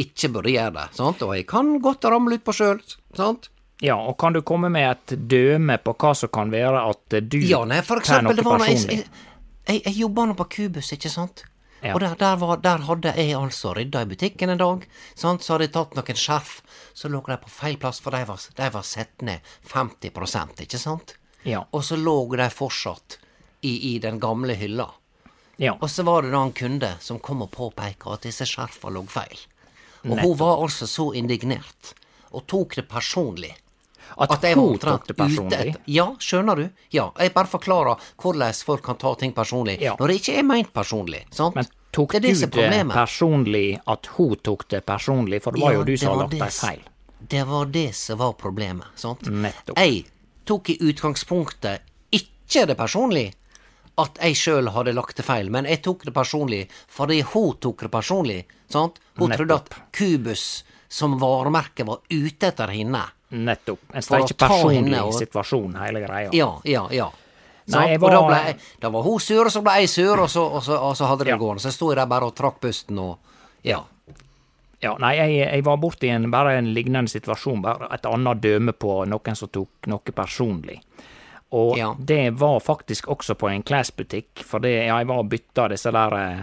ikke 0.00 0.30
burde 0.32 0.50
gjøre 0.54 0.72
det. 0.78 0.86
Sant? 0.96 1.22
Og 1.26 1.34
jeg 1.36 1.44
kan 1.50 1.74
godt 1.84 2.06
ramle 2.08 2.38
ut 2.40 2.44
på 2.46 2.54
sjøl, 2.56 2.80
sant? 3.14 3.50
Ja, 3.82 3.98
og 3.98 4.16
kan 4.18 4.32
du 4.32 4.40
komme 4.46 4.70
med 4.72 4.86
et 4.88 5.14
døme 5.28 5.76
på 5.82 5.94
hva 5.98 6.12
som 6.16 6.30
kan 6.32 6.52
være 6.54 6.84
at 6.88 7.18
du 7.28 7.38
Ja, 7.42 7.64
nei, 7.68 7.82
for 7.84 8.00
eksempel, 8.00 8.38
det 8.38 8.44
var 8.46 8.62
når 8.62 8.70
jeg, 8.70 8.84
jeg, 8.88 9.08
jeg, 9.66 9.82
jeg 9.84 9.96
jobba 9.98 10.26
nå 10.30 10.36
på 10.38 10.46
Kubus, 10.56 10.92
ikke 10.96 11.10
sant? 11.12 11.42
Ja. 11.82 11.96
Og 11.96 12.00
der, 12.00 12.14
der, 12.14 12.36
var, 12.38 12.60
der 12.62 12.84
hadde 12.86 13.10
jeg 13.18 13.34
altså 13.34 13.72
rydda 13.74 14.04
i 14.04 14.06
butikken 14.12 14.52
en 14.52 14.60
dag, 14.60 14.84
sant? 15.18 15.42
så 15.42 15.56
hadde 15.56 15.66
jeg 15.66 15.74
tatt 15.74 15.96
noen 15.98 16.18
skjerf, 16.18 16.60
så 16.94 17.10
lå 17.10 17.18
de 17.26 17.36
på 17.42 17.50
feil 17.50 17.78
plass, 17.82 17.98
for 18.04 18.14
de 18.14 18.22
var, 18.28 18.38
de 18.38 18.68
var 18.70 18.86
sett 18.86 19.24
ned 19.26 19.42
50 19.66 20.62
ikke 20.62 20.78
sant? 20.78 21.16
Ja. 21.42 21.64
Og 21.74 21.82
så 21.82 21.98
lå 21.98 22.14
de 22.38 22.46
fortsatt 22.54 23.18
i, 23.66 23.94
i 23.94 23.98
den 23.98 24.20
gamle 24.22 24.54
hylla. 24.54 24.92
Ja. 25.58 25.74
Og 25.80 25.90
så 25.90 26.06
var 26.06 26.22
det 26.22 26.30
da 26.30 26.44
en 26.46 26.54
kunde 26.54 26.92
som 27.02 27.18
kom 27.18 27.42
og 27.42 27.50
påpeka 27.50 28.14
at 28.14 28.28
disse 28.28 28.46
skjerfa 28.46 28.90
lå 28.90 29.02
feil. 29.10 29.42
Og 30.06 30.18
hun 30.18 30.38
var 30.38 30.62
altså 30.62 30.86
så 30.90 31.12
indignert, 31.18 31.94
og 32.30 32.46
tok 32.50 32.78
det 32.78 32.86
personlig. 32.90 33.52
At, 34.18 34.40
jeg 34.42 34.56
var 34.56 34.62
omtrent 34.64 35.10
ute 35.10 35.14
etter- 35.16 35.76
Ja, 35.86 36.06
skjønner 36.18 36.56
du? 36.56 36.70
Ja, 36.90 37.10
jeg 37.18 37.32
bare 37.34 37.46
forklarer 37.46 37.98
hvordan 38.18 38.54
folk 38.64 38.82
kan 38.82 38.96
ta 38.96 39.14
ting 39.14 39.32
personlig, 39.32 39.80
Ja. 39.80 39.96
når 39.98 40.08
det 40.08 40.16
ikke 40.22 40.38
er 40.38 40.42
meint 40.42 40.72
personlig. 40.72 41.24
sant? 41.30 41.54
Men 41.54 41.66
tok 41.92 42.12
det 42.12 42.22
du 42.22 42.28
det 42.46 42.72
er 42.72 42.84
personlig 42.84 43.80
at 43.86 44.06
hun 44.16 44.36
tok 44.36 44.68
det 44.68 44.84
personlig, 44.86 45.42
for 45.42 45.52
det 45.52 45.60
var 45.62 45.72
Ja, 45.72 45.78
jo 45.78 45.84
du 45.84 45.96
som 45.96 46.18
hadde 46.18 46.38
lagt 46.38 46.40
deg 46.40 46.50
feil. 46.68 46.80
Det 47.28 47.46
var 47.46 47.64
det 47.66 47.94
som 47.94 48.18
var 48.18 48.32
problemet. 48.34 48.84
sant? 48.96 49.20
Nettopp. 49.22 49.76
Jeg 49.78 50.04
tok 50.44 50.70
i 50.70 50.78
utgangspunktet 50.78 51.80
ikke 52.12 52.66
det 52.66 52.76
personlig 52.76 53.32
at 53.98 54.18
jeg 54.22 54.34
sjøl 54.34 54.70
hadde 54.72 54.94
lagt 54.94 55.16
det 55.16 55.24
feil, 55.24 55.50
men 55.50 55.64
jeg 55.68 55.82
tok 55.82 56.04
det 56.04 56.14
personlig 56.14 56.68
fordi 56.88 57.20
hun 57.22 57.56
tok 57.60 57.78
det 57.82 57.90
personlig. 57.90 58.44
sant? 58.68 58.98
Hun 59.18 59.30
trodde 59.30 59.54
at 59.54 59.68
Kubus 59.92 60.64
som 60.88 61.18
varemerke 61.20 61.84
var 61.86 62.00
ute 62.10 62.46
etter 62.48 62.68
henne. 62.68 63.02
Nettopp. 63.32 63.80
En 63.94 64.02
For 64.02 64.20
å 64.20 64.28
personlig 64.36 64.92
henne 64.92 65.02
og- 65.08 65.14
situasjon, 65.16 65.74
hele 65.80 66.00
greia. 66.04 66.30
Ja, 66.36 66.50
ja, 66.64 66.86
ja. 66.92 67.10
Nei, 67.72 67.96
var... 67.96 68.08
Og 68.08 68.12
da, 68.12 68.20
var- 68.20 68.44
ble 68.52 68.56
da 68.80 68.88
var 68.90 69.02
hun 69.06 69.20
sur, 69.20 69.46
og 69.46 69.52
så 69.54 69.62
ble 69.62 69.76
jeg 69.80 69.88
sur, 69.88 70.18
og 70.20 70.28
så, 70.30 70.42
og 70.58 70.62
så, 70.66 70.76
og 70.82 70.96
så 70.98 71.06
hadde 71.08 71.24
det 71.24 71.30
Ja. 71.32 71.38
gående. 71.38 71.60
Så 71.62 71.70
sto 71.72 71.90
jeg 71.92 71.96
der 71.96 72.06
bare 72.10 72.26
og 72.26 72.34
trakk 72.34 72.60
pusten 72.60 72.98
og 72.98 73.18
Ja. 73.64 73.84
Ja, 74.82 74.96
nei, 74.98 75.12
jeg, 75.14 75.36
jeg 75.52 75.62
var 75.64 75.76
borti 75.78 76.08
en, 76.10 76.24
bare 76.30 76.56
en 76.58 76.72
lignende 76.74 77.08
situasjon, 77.08 77.60
bare 77.62 77.86
et 77.94 78.02
annet 78.10 78.40
døme 78.42 78.72
på 78.74 79.06
noen 79.06 79.36
som 79.38 79.48
tok 79.48 79.86
noe 79.86 80.12
personlig. 80.12 80.80
Og 81.52 81.76
Ja. 81.78 81.94
det 81.98 82.32
var 82.40 82.58
faktisk 82.60 83.06
også 83.08 83.36
på 83.38 83.48
en 83.52 83.62
klesbutikk, 83.62 84.42
for 84.44 84.58
det, 84.58 84.86
ja, 84.88 84.96
jeg 84.98 85.06
var 85.06 85.18
og 85.22 85.28
bytta 85.30 85.68
disse 85.68 85.92
der 85.92 86.12
eh, 86.18 86.42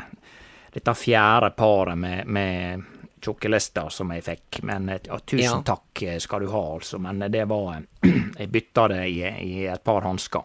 Dette 0.71 0.93
fjerde 0.93 1.49
paret 1.57 1.97
med, 1.97 2.27
med 2.27 2.83
tjukkelister 3.21 3.89
som 3.89 4.11
jeg 4.15 4.23
fikk, 4.23 4.61
men 4.63 4.89
eh, 4.89 4.99
ja, 5.07 5.19
tusen 5.19 5.43
Ja. 5.43 5.61
takk 5.65 6.03
eh, 6.03 6.17
skal 6.19 6.39
du 6.45 6.49
ha, 6.53 6.61
altså, 6.75 6.99
men 6.99 7.19
det 7.31 7.45
var 7.49 7.75
eh, 7.77 8.09
Jeg 8.39 8.49
bytta 8.49 8.87
det 8.87 9.01
i, 9.09 9.19
i 9.43 9.65
et 9.67 9.83
par 9.83 10.01
hansker. 10.07 10.41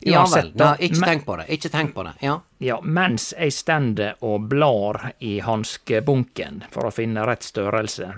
Ja 0.00 0.22
vel. 0.32 0.52
da, 0.56 0.76
ikke 0.80 1.02
tenk 1.04 1.26
på 1.26 1.34
det. 1.36 1.44
Ikke 1.52 1.68
tenk 1.68 1.90
på 1.94 2.02
det. 2.06 2.12
Ja. 2.24 2.38
ja, 2.58 2.78
mens 2.80 3.34
jeg 3.36 3.52
stender 3.52 4.14
og 4.24 4.46
blar 4.48 5.10
i 5.20 5.40
hanskebunken 5.44 6.62
for 6.72 6.88
å 6.88 6.92
finne 6.94 7.26
rett 7.28 7.44
størrelse, 7.44 8.12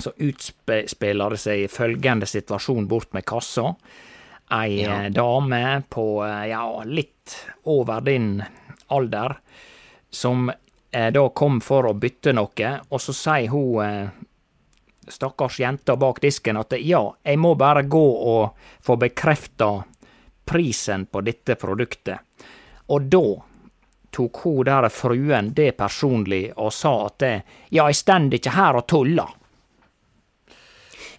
så 0.00 0.12
utspiller 0.22 1.34
det 1.34 1.40
seg 1.42 1.64
følgende 1.72 2.28
situasjon 2.30 2.86
bort 2.88 3.10
med 3.16 3.26
kassa. 3.26 3.74
Ei 4.54 4.80
Ja. 4.82 5.00
eh, 5.04 5.10
dame 5.10 5.82
på 5.90 6.24
eh, 6.26 6.46
ja, 6.52 6.62
litt 6.84 7.36
over 7.64 8.00
din 8.06 8.42
alder, 8.88 9.36
som 10.10 10.48
eh, 10.50 10.56
da 10.90 11.28
kom 11.34 11.60
for 11.62 11.86
å 11.86 11.94
bytte 11.94 12.32
noe, 12.34 12.72
og 12.90 13.00
så 13.00 13.14
sier 13.14 13.52
hun 13.52 13.84
eh, 13.84 14.08
stakkars 15.10 15.60
jenta 15.60 15.96
bak 15.96 16.20
disken 16.22 16.58
at 16.60 16.74
ja, 16.78 17.02
jeg 17.22 17.38
må 17.38 17.54
bare 17.54 17.82
gå 17.82 18.06
og 18.34 18.56
få 18.82 18.96
bekrefta 18.96 19.70
prisen 20.44 21.06
på 21.06 21.22
dette 21.22 21.54
produktet. 21.54 22.18
Og 22.90 23.06
da 23.06 23.24
tok 24.10 24.40
hun 24.44 24.64
der 24.66 24.88
fruen 24.90 25.52
det 25.54 25.72
personlig 25.78 26.48
og 26.56 26.72
sa 26.74 26.94
at 27.06 27.22
ja, 27.22 27.84
jeg 27.86 27.98
stender 27.98 28.40
ikke 28.40 28.56
her 28.56 28.80
og 28.80 28.86
tuller. 28.90 29.36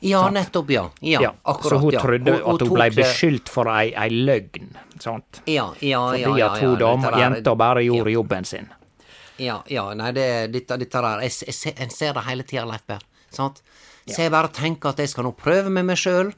ja, 0.02 0.30
nettopp, 0.30 0.70
ja. 0.70 0.90
Ja, 1.00 1.22
Ja, 1.22 1.34
akkurat. 1.44 1.70
så 1.70 1.76
hun 1.78 1.94
ja. 1.94 2.02
trodde 2.02 2.34
at 2.34 2.62
hun 2.62 2.74
ble 2.74 2.90
beskyldt 2.96 3.50
for 3.50 3.70
ei, 3.70 3.94
ei 3.94 4.10
løgn, 4.10 4.76
sant? 5.00 5.42
Ja, 5.46 5.70
ja, 5.80 6.16
ja. 6.18 6.28
Fordi 6.28 6.42
at 6.42 6.60
hun 6.60 6.72
ja, 6.72 6.76
dama, 6.80 7.12
jenta 7.20 7.56
bare 7.56 7.84
gjorde 7.86 8.12
jobben 8.12 8.46
sin. 8.46 8.68
Ja, 9.42 9.60
ja, 9.74 9.88
nei, 9.98 10.12
det, 10.14 10.26
dette, 10.54 10.78
dette 10.78 11.02
der 11.02 11.24
Jeg, 11.26 11.34
jeg, 11.48 11.56
ser- 11.58 11.80
jeg 11.82 11.92
ser 11.96 12.14
det 12.18 12.24
hele 12.28 12.44
tida, 12.46 12.66
Leif 12.70 12.84
Berr. 12.90 13.02
Sant? 13.34 13.62
Så 14.06 14.24
jeg 14.26 14.32
bare 14.34 14.50
tenker 14.54 14.92
at 14.92 15.00
jeg 15.02 15.10
skal 15.12 15.26
nå 15.26 15.32
prøve 15.38 15.70
med 15.74 15.86
meg 15.88 15.98
sjøl. 15.98 16.32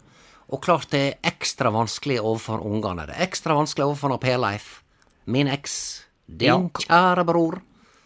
Og 0.54 0.62
klart 0.62 0.89
det 0.92 1.00
er 1.02 1.30
ekstra 1.34 1.72
vanskelig 1.74 2.20
overfor 2.22 2.62
ungene. 2.68 3.06
Det 3.10 3.16
er 3.18 3.26
ekstra 3.26 3.56
vanskelig 3.58 3.86
overfor 3.88 4.18
Per 4.22 4.38
Leif, 4.44 4.82
min 5.26 5.48
eks, 5.52 5.76
din 6.28 6.48
Ja. 6.48 6.58
kjære 6.84 7.24
bror. 7.26 7.62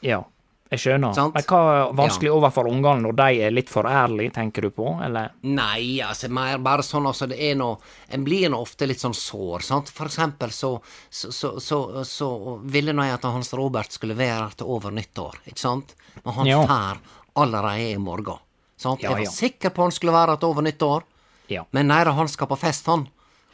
Ja, 0.06 0.22
jeg 0.70 0.80
skjønner. 0.84 1.14
Sant? 1.16 1.34
Men 1.38 1.44
hva 1.48 1.60
er 1.74 1.94
vanskelig 1.96 2.32
overfor 2.34 2.68
ungene 2.68 3.02
når 3.06 3.16
de 3.20 3.28
er 3.48 3.52
litt 3.56 3.70
for 3.72 3.88
ærlige, 3.88 4.34
tenker 4.36 4.68
du 4.68 4.70
på, 4.76 4.88
eller? 5.04 5.32
Nei, 5.48 6.02
altså 6.04 6.28
mer 6.34 6.58
bare 6.64 6.84
sånn 6.84 7.08
altså 7.08 7.28
det 7.32 7.38
er 7.40 7.56
noe 7.56 7.78
En 8.12 8.24
blir 8.24 8.50
nå 8.52 8.60
ofte 8.60 8.88
litt 8.88 9.00
sånn 9.00 9.16
sår, 9.16 9.64
sant. 9.64 9.90
For 9.90 10.08
eksempel 10.12 10.52
så 10.52 10.74
så, 11.10 11.32
så, 11.32 11.54
så, 11.60 12.04
så 12.08 12.30
ville 12.64 12.94
nå 12.96 13.04
jeg 13.08 13.14
at 13.18 13.24
Hans 13.32 13.54
Robert 13.54 13.92
skulle 13.96 14.16
være 14.20 14.42
her 14.48 14.58
til 14.60 14.68
over 14.76 14.92
nyttår, 14.92 15.40
ikke 15.48 15.60
sant. 15.64 15.96
Men 16.24 16.34
han 16.34 16.46
Ja. 16.52 16.62
fær 16.68 17.00
allerede 17.38 17.92
i 17.94 17.98
morgen. 17.98 18.40
Sant? 18.78 19.02
Ja, 19.02 19.10
jeg 19.10 19.16
var 19.16 19.24
ja. 19.24 19.32
sikker 19.32 19.70
på 19.74 19.82
han 19.88 19.92
skulle 19.96 20.14
være 20.14 20.36
her 20.36 20.42
til 20.42 20.50
over 20.50 20.62
nyttår, 20.68 21.04
Ja. 21.50 21.64
men 21.72 21.88
nei 21.88 22.04
da, 22.04 22.12
han 22.12 22.28
skal 22.28 22.48
på 22.48 22.58
fest, 22.60 22.86
han. 22.88 23.08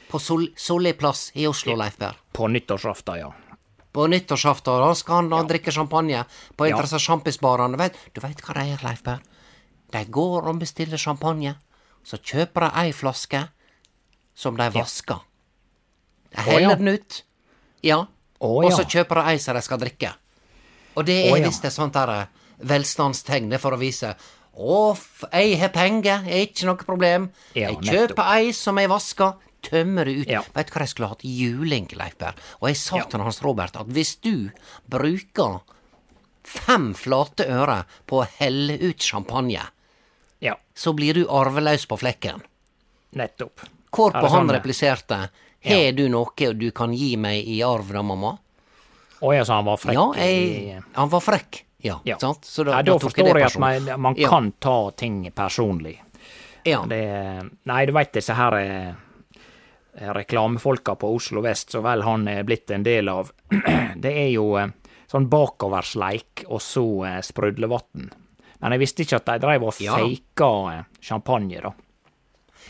På 0.10 0.20
Sol 0.20 0.48
Solli 0.56 0.94
plass 0.94 1.32
i 1.36 1.48
Oslo, 1.48 1.76
Leif 1.76 1.98
Berr. 1.98 2.18
På 2.34 2.48
nyttårsaften, 2.48 3.18
ja. 3.22 3.32
På 3.94 4.08
nyttårsaften, 4.10 4.80
da 4.82 4.94
skal 4.98 5.16
han 5.22 5.30
da 5.30 5.44
drikke 5.46 5.72
champagne 5.72 6.24
på 6.58 6.66
en 6.66 6.74
av 6.74 6.82
disse 6.88 7.00
sjampisbarene. 7.00 7.78
Vet- 7.78 7.96
Du 8.14 8.22
veit 8.22 8.42
hva 8.42 8.54
de 8.58 8.64
gjør, 8.72 8.84
Leif 8.88 9.04
Per? 9.04 9.20
De 9.94 10.06
går 10.06 10.48
og 10.50 10.60
bestiller 10.60 10.98
champagne, 10.98 11.56
så 12.04 12.18
kjøper 12.18 12.66
de 12.66 12.72
ei 12.82 12.92
flaske 12.92 13.44
som 14.36 14.58
de 14.58 14.70
vasker. 14.74 15.20
De 16.34 16.42
heller 16.42 16.76
den 16.82 16.88
ut, 16.96 17.20
ja, 17.84 18.00
og 18.42 18.72
så 18.74 18.84
kjøper 18.90 19.22
de 19.22 19.30
ei 19.30 19.38
som 19.38 19.54
de 19.56 19.62
skal 19.62 19.78
drikke. 19.78 20.14
Og 20.98 21.06
det 21.06 21.20
er 21.30 21.44
visst 21.46 21.64
et 21.66 21.74
sånt 21.74 21.94
der 21.94 22.10
eh, 22.10 22.26
velstandstegn, 22.66 23.50
det 23.50 23.60
er 23.60 23.62
for 23.62 23.74
å 23.74 23.80
vise 23.82 24.16
å, 24.58 24.96
jeg 25.34 25.60
har 25.60 25.70
penger, 25.74 26.26
er 26.28 26.44
ikke 26.48 26.66
noe 26.66 26.76
problem. 26.82 27.30
Jeg 27.56 27.78
kjøper 27.94 28.34
ei 28.40 28.52
som 28.54 28.78
jeg 28.78 28.90
vasker, 28.90 29.34
tømmer 29.64 30.06
det 30.06 30.14
ut. 30.22 30.28
Ja. 30.30 30.42
Vet 30.54 30.68
du 30.70 30.74
hva 30.76 30.84
jeg 30.86 30.92
skulle 30.94 31.10
hatt? 31.14 31.24
Juling, 31.24 31.88
Leif 31.98 32.18
Berr. 32.22 32.36
Og 32.62 32.68
jeg 32.70 32.78
sa 32.78 32.98
Ja. 32.98 33.04
til 33.10 33.20
Hans 33.26 33.42
Robert 33.44 33.76
at 33.80 33.88
hvis 33.88 34.16
du 34.22 34.52
bruker 34.90 35.62
fem 36.44 36.94
flate 36.94 37.46
øre 37.48 37.86
på 38.08 38.22
å 38.24 38.28
helle 38.40 38.78
ut 38.82 39.00
champagne, 39.02 39.62
Ja, 40.44 40.56
så 40.76 40.92
blir 40.94 41.14
du 41.14 41.26
arveløs 41.28 41.86
på 41.88 41.98
flekken. 41.98 42.42
nettopp. 43.16 43.62
Hvorpå 43.94 44.18
Er 44.26 44.30
han 44.30 44.48
sånn? 44.48 44.52
repliserte 44.56 45.30
Har 45.64 45.92
du 45.94 46.10
noe 46.10 46.54
du 46.54 46.72
kan 46.72 46.92
gi 46.94 47.16
meg 47.16 47.46
i 47.48 47.62
arv 47.64 47.88
da, 47.94 48.02
mamma? 48.02 48.38
Å 49.22 49.34
ja, 49.34 49.44
så 49.46 49.54
han 49.54 49.66
var 49.66 49.78
frekk 49.78 49.94
Ja, 49.94 50.12
jeg, 50.18 50.84
han 50.96 51.10
var 51.10 51.22
frekk. 51.22 51.62
Ja, 51.82 52.00
Ja. 52.04 52.18
sant? 52.18 52.42
Så 52.44 52.66
da, 52.66 52.72
Nei, 52.76 52.82
da 52.84 52.92
da 52.94 52.98
forstår 53.00 53.34
jeg 53.40 53.44
at 53.46 53.58
man, 53.60 54.02
man 54.02 54.16
Ja. 54.18 54.28
kan 54.30 54.52
ta 54.60 54.90
ting 54.92 55.32
personlig. 55.32 56.00
Ja. 56.66 56.84
Det, 56.86 57.52
nei, 57.66 57.86
du 57.86 57.92
veit 57.94 58.12
disse 58.14 58.34
her 58.34 58.54
eh, 58.56 58.94
reklamefolka 60.00 60.96
på 60.96 61.10
Oslo 61.16 61.42
vest, 61.46 61.72
så 61.72 61.82
vel 61.86 62.02
han 62.04 62.28
er 62.28 62.44
blitt 62.44 62.72
en 62.72 62.84
del 62.84 63.10
av, 63.10 63.32
det 64.04 64.12
er 64.26 64.30
jo 64.34 64.56
eh, 64.58 64.72
sånn 65.12 65.28
bakoversleik 65.30 66.46
og 66.48 66.62
så 66.64 66.86
sprudlevann. 67.24 68.10
Men 68.64 68.72
jeg 68.76 68.80
visste 68.82 69.04
ikke 69.04 69.20
at 69.20 69.26
de 69.28 69.40
dreiv 69.44 69.64
og 69.68 69.82
Ja. 69.84 69.98
eh, 70.00 70.84
champagne, 71.02 71.62
da. 71.62 71.74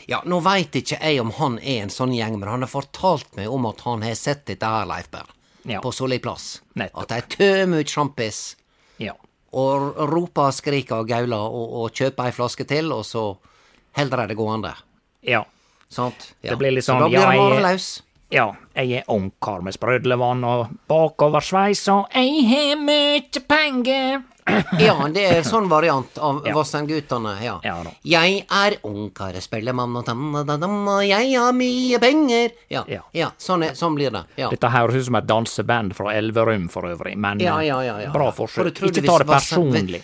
Ja, 0.10 0.20
nå 0.26 0.42
veit 0.44 0.74
ikke 0.76 0.98
jeg 1.00 1.22
om 1.22 1.30
han 1.38 1.60
er 1.60 1.84
en 1.84 1.90
sånn 1.94 2.12
gjeng, 2.16 2.40
men 2.40 2.50
han 2.50 2.62
har 2.66 2.68
fortalt 2.72 3.36
meg 3.38 3.48
om 3.48 3.66
at 3.70 3.80
han 3.86 4.02
har 4.04 4.16
sett 4.20 4.46
dette 4.50 4.66
her, 4.68 4.86
Leif 4.90 5.10
Berr, 5.12 5.30
Ja. 5.66 5.80
på 5.80 5.94
Solli 5.94 6.20
plass. 6.20 6.62
Nettopp. 6.76 7.04
At 7.04 7.08
de 7.30 7.38
tømmer 7.38 7.80
ut 7.80 7.88
sjampis, 7.88 8.56
Ja. 9.00 9.14
og 9.54 9.96
roper, 10.12 10.52
skriker 10.52 11.00
og 11.00 11.08
gauler, 11.08 11.40
og, 11.40 11.74
og 11.84 11.92
kjøper 11.94 12.26
ei 12.26 12.32
flaske 12.36 12.66
til, 12.68 12.92
og 12.92 13.06
så 13.06 13.38
holder 13.96 14.18
de 14.18 14.28
det 14.34 14.38
gående. 14.38 14.74
ja. 15.24 15.46
Sant? 15.94 16.34
Ja. 16.42 16.52
Det 16.54 16.58
blir 16.62 16.74
litt 16.76 16.86
Så 16.86 16.94
sånn, 16.96 17.06
da 17.06 17.08
blir 17.14 17.20
ja, 17.22 17.30
jeg- 17.32 17.40
bare 17.46 17.62
løs. 17.74 17.88
Ja, 18.34 18.48
jeg 18.76 18.92
er 18.98 19.04
ungkar 19.14 19.62
med 19.62 19.76
sprødlevann 19.76 20.44
og 20.44 20.70
bakoversveis, 20.90 21.84
og 21.94 22.08
jeg 22.16 22.46
har 22.50 22.76
mye 22.82 23.42
penger. 23.48 24.24
Ja, 24.82 24.96
det 25.08 25.24
er 25.24 25.44
sånn 25.48 25.70
variant 25.72 26.18
av 26.20 26.42
Ja. 26.46 26.52
Vassendgutane, 26.58 27.38
ja. 27.46 27.60
Ja. 27.64 27.78
Jeg 28.04 28.46
er 28.52 28.76
ungkar, 28.84 29.38
spellemann 29.40 29.96
og 29.96 30.04
tam-da-dam, 30.06 30.88
og 30.98 31.04
jeg 31.08 31.38
har 31.38 31.54
mye 31.54 32.00
penger. 32.02 32.50
Ja, 32.70 32.84
Ja. 32.88 33.02
ja 33.14 33.30
sånn, 33.38 33.64
er, 33.70 33.72
sånn 33.78 33.96
blir 33.96 34.12
det. 34.12 34.26
Dette 34.36 34.68
høres 34.70 34.96
ut 34.96 35.06
som 35.06 35.16
et 35.16 35.28
danseband 35.28 35.94
fra 35.96 36.12
Elverum 36.14 36.68
for 36.70 36.84
øvrig, 36.84 37.16
men 37.16 37.40
Ja, 37.40 37.60
ja, 37.62 37.80
ja, 37.82 38.00
ja. 38.00 38.12
bra 38.12 38.32
For 38.32 38.48
forsøk. 38.48 38.78
For 38.80 38.88
Ikke 38.88 39.06
ta 39.06 39.18
det 39.20 39.28
personlig. 39.28 40.02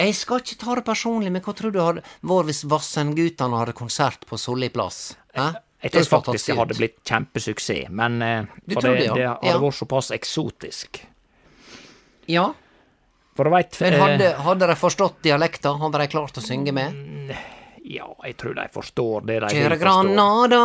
Jeg 0.00 0.14
skal 0.16 0.40
ikke 0.40 0.56
ta 0.62 0.74
det 0.78 0.84
personlig, 0.86 1.30
men 1.34 1.42
hva 1.44 1.52
tror 1.56 1.74
du 1.74 1.80
hadde 1.82 2.02
vært 2.24 2.48
hvis 2.48 2.62
Vassendgutane 2.70 3.58
hadde 3.60 3.74
konsert 3.76 4.24
på 4.28 4.38
Solli 4.40 4.70
plass? 4.72 5.10
Jeg 5.36 5.92
tror 5.94 6.08
faktisk 6.08 6.50
det 6.50 6.56
hadde 6.58 6.76
blitt 6.78 6.98
kjempesuksess, 7.08 7.88
men 7.96 8.18
eh, 8.24 8.48
for 8.72 8.80
det, 8.84 8.94
det, 8.98 9.04
ja? 9.06 9.14
det 9.14 9.28
hadde 9.28 9.52
Ja. 9.52 9.58
vært 9.62 9.78
såpass 9.78 10.10
eksotisk. 10.16 11.02
Ja, 12.30 12.50
For 13.36 13.44
du 13.48 13.50
veit 13.54 13.76
men 13.80 13.94
hadde, 14.00 14.26
hadde 14.44 14.66
de 14.68 14.74
forstått 14.76 15.20
dialekta? 15.24 15.72
Hadde 15.80 16.00
de 16.02 16.06
klart 16.12 16.36
å 16.36 16.42
synge 16.44 16.72
med? 16.76 17.30
Ja, 17.90 18.08
jeg 18.26 18.36
tror 18.36 18.54
de 18.58 18.66
forstår 18.74 19.24
det 19.26 19.38
de 19.40 19.46
vil 19.48 19.62
Kjøre 19.62 19.78
forstå. 19.78 19.84
Granada, 19.84 20.62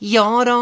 ja 0.00 0.28
da, 0.48 0.56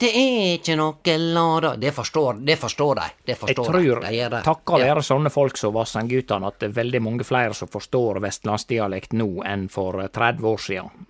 det 0.00 0.08
er 0.14 0.58
ikke 0.58 0.76
noe 0.78 1.14
lada 1.18 1.72
Det 1.76 1.90
forstår, 1.94 2.38
det 2.44 2.58
forstår 2.58 2.94
de. 2.94 3.06
Det 3.24 3.32
Jeg 3.34 3.38
forstår 3.38 3.64
tror, 3.64 4.00
de. 4.04 4.28
de 4.30 4.42
takka 4.46 4.78
Ja. 4.78 4.94
være 4.94 5.02
sånne 5.02 5.30
folk 5.30 5.56
som 5.56 5.74
Vassendgutane, 5.74 6.46
at 6.46 6.58
det 6.60 6.68
er 6.70 6.76
veldig 6.82 7.02
mange 7.02 7.24
flere 7.24 7.54
som 7.54 7.68
forstår 7.68 8.20
vestlandsdialekt 8.20 9.12
nå 9.12 9.42
enn 9.44 9.68
for 9.68 10.00
eh, 10.00 10.08
30 10.08 10.44
år 10.44 10.58
siden. 10.58 11.06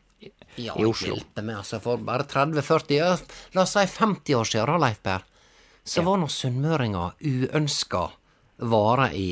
Ja, 0.56 0.74
i 0.74 0.84
Oslo. 0.84 1.14
hjelpe 1.14 1.42
meg, 1.42 1.56
altså. 1.56 1.78
For 1.80 1.96
bare 2.02 2.24
30-40 2.24 3.02
år, 3.12 3.20
la 3.54 3.62
oss 3.62 3.72
si 3.76 3.84
50 3.86 4.34
år 4.34 4.44
siden, 4.44 4.66
da, 4.66 4.78
Leif 4.86 5.02
Per, 5.02 5.22
så 5.84 6.02
var 6.02 6.18
nå 6.18 6.26
sunnmøringer 6.28 7.12
uønska 7.22 8.08
vare 8.58 9.12
i, 9.14 9.28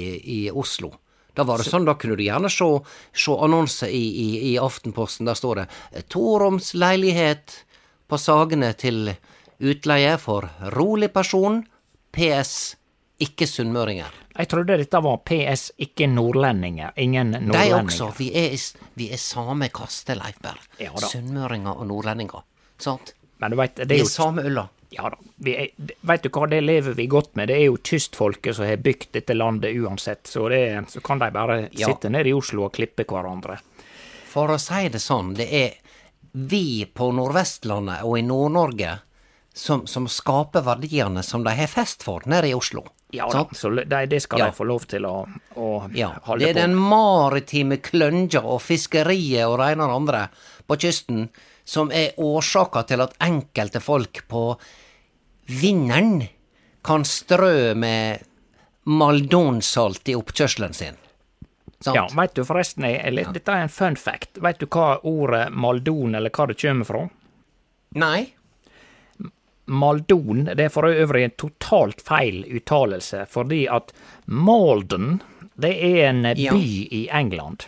i 0.47 0.51
Oslo. 0.51 0.93
Da 1.35 1.43
var 1.45 1.59
det 1.59 1.67
sånn, 1.69 1.85
da 1.85 1.93
kunne 2.01 2.17
du 2.17 2.23
gjerne 2.25 2.49
se, 2.49 2.65
se 3.13 3.35
annonse 3.45 3.91
i, 3.93 4.05
i, 4.23 4.53
i 4.53 4.59
Aftenposten. 4.63 5.27
Der 5.27 5.35
står 5.37 5.55
det 5.57 5.67
'Toroms 6.09 6.71
leilighet 6.75 7.65
på 8.09 8.19
Sagene 8.19 8.73
til 8.79 9.15
utleie 9.61 10.17
for 10.19 10.49
rolig 10.77 11.09
person'. 11.15 11.65
PS. 12.13 12.77
Ikke 13.21 13.47
sunnmøringer. 13.49 14.13
Jeg 14.37 14.49
trodde 14.49 14.77
dette 14.77 15.01
var 15.03 15.17
PS, 15.25 15.71
ikke 15.81 16.07
nordlendinger. 16.13 16.91
Ingen 17.01 17.33
De 17.33 17.41
nordlendinger. 17.41 17.85
også. 17.87 18.11
Vi 18.19 18.31
er, 18.37 18.57
vi 18.95 19.11
er 19.13 19.17
samme 19.17 19.69
kaste, 19.73 20.15
Leif 20.15 20.37
Berr. 20.45 20.59
Ja. 20.81 20.91
Sunnmøringer 20.97 21.77
og 21.81 21.87
nordlendinger. 21.89 22.43
Sant? 22.79 23.15
Men 23.41 23.51
du 23.51 23.57
veit, 23.57 23.75
det 23.77 23.89
Vi 23.89 24.01
er 24.01 24.05
er 24.05 24.09
samme 24.13 24.45
ulla. 24.45 24.69
Ja 24.93 25.09
da. 25.11 25.17
Vi 25.39 25.55
er, 25.57 25.69
vet 26.07 26.23
du 26.23 26.29
hva, 26.29 26.47
det 26.49 26.63
lever 26.63 26.95
vi 26.95 27.07
godt 27.07 27.35
med. 27.37 27.49
Det 27.49 27.57
er 27.57 27.65
jo 27.67 27.77
kystfolket 27.83 28.55
som 28.57 28.67
har 28.69 28.77
bygd 28.77 29.09
dette 29.13 29.35
landet 29.35 29.75
uansett, 29.81 30.27
så, 30.27 30.49
det, 30.49 30.85
så 30.93 31.01
kan 31.01 31.19
de 31.19 31.31
bare 31.31 31.69
Ja. 31.73 31.87
sitte 31.89 32.09
nede 32.11 32.29
i 32.29 32.33
Oslo 32.37 32.65
og 32.65 32.73
klippe 32.73 33.05
hverandre. 33.05 33.59
For 34.29 34.49
å 34.49 34.59
si 34.61 34.89
det 34.89 35.01
sånn, 35.01 35.35
det 35.35 35.49
er 35.53 35.75
vi 36.37 36.85
på 36.93 37.09
Nordvestlandet 37.17 38.03
og 38.05 38.19
i 38.21 38.23
Nord-Norge 38.27 38.99
som, 39.57 39.87
som 39.89 40.05
skaper 40.11 40.61
verdiene 40.67 41.23
som 41.25 41.45
de 41.47 41.55
har 41.57 41.71
fest 41.73 42.03
for 42.05 42.21
nede 42.29 42.51
i 42.51 42.55
Oslo. 42.55 42.83
Ja 43.15 43.29
da, 43.33 43.47
så 43.57 43.71
det, 43.73 43.87
det 44.11 44.19
skal 44.21 44.43
Ja. 44.43 44.51
de 44.51 44.57
få 44.59 44.67
lov 44.69 44.85
til 44.91 45.07
å, 45.09 45.15
å 45.57 45.69
Ja, 45.97 46.11
holde 46.27 46.45
det 46.45 46.51
er 46.51 46.55
på. 46.59 46.61
den 46.67 46.75
maritime 46.77 47.79
klønja 47.81 48.43
og 48.45 48.61
fiskeriet 48.61 49.47
og 49.49 49.57
det 49.63 49.71
ene 49.73 49.87
og 49.87 49.93
det 49.95 49.97
andre 50.03 50.23
på 50.67 50.77
kysten 50.85 51.29
som 51.65 51.89
er 51.95 52.13
årsaka 52.21 52.83
til 52.91 53.01
at 53.07 53.15
enkelte 53.25 53.81
folk 53.81 54.25
på 54.29 54.43
Vinneren 55.47 56.27
kan 56.87 57.05
strø 57.07 57.73
med 57.79 58.23
maldonsalt 58.87 60.09
i 60.11 60.15
oppkjørselen 60.19 60.75
sin. 60.75 60.97
Sant? 61.87 61.97
Ja, 61.99 62.07
veit 62.19 62.35
du 62.35 62.43
forresten, 62.47 62.85
eller, 62.89 63.31
dette 63.37 63.53
er 63.55 63.63
en 63.67 63.71
fun 63.73 63.97
fact. 64.01 64.41
Veit 64.43 64.59
du 64.63 64.67
hva 64.67 64.97
ordet 65.07 65.47
maldon, 65.55 66.17
eller 66.19 66.31
hva 66.35 66.49
det 66.51 66.59
kommer 66.61 66.89
fra? 66.89 67.05
Nei? 68.03 68.25
Maldon 69.67 70.45
det 70.55 70.69
er 70.69 70.71
for 70.71 70.87
øvrig 70.87 71.25
en 71.27 71.33
totalt 71.43 72.03
feil 72.07 72.45
uttalelse, 72.55 73.25
fordi 73.31 73.65
at 73.71 73.91
Malden 74.31 75.17
det 75.59 75.73
er 75.83 76.09
en 76.11 76.23
Ja. 76.39 76.53
by 76.53 76.87
i 76.93 77.09
England. 77.11 77.65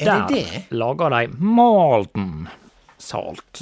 Er 0.00 0.04
Der 0.04 0.26
det 0.28 0.34
det? 0.52 0.64
lager 0.76 1.10
de 1.14 1.28
Malden-salt. 1.38 2.50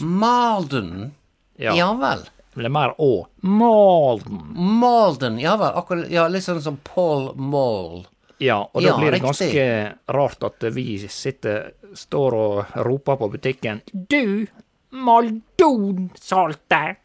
Malden? 0.01 1.13
Ja. 1.59 1.75
Ja 1.77 1.93
vel. 1.95 2.25
Det 2.55 2.65
er 2.65 2.69
mer 2.71 2.95
Å. 2.99 3.27
Malden. 3.43 4.41
Malden, 4.81 5.39
ja 5.43 5.57
vel. 5.59 5.73
Akkurat, 5.75 6.09
ja, 6.11 6.29
litt 6.29 6.45
sånn 6.47 6.63
som 6.63 6.77
Paul 6.87 7.33
Mall. 7.37 8.07
Ja, 8.45 8.59
og 8.67 8.83
da 8.83 8.89
Ja, 8.91 8.97
blir 8.99 9.15
det 9.15 9.21
riktig. 9.23 9.55
ganske 9.55 10.17
rart 10.19 10.43
at 10.51 10.67
vi 10.75 10.85
sitter, 11.09 11.71
står 11.97 12.35
og 12.37 12.75
roper 12.87 13.17
på 13.21 13.29
butikken 13.33 13.81
Du, 13.93 14.47
Maldon-saltet! 14.95 16.97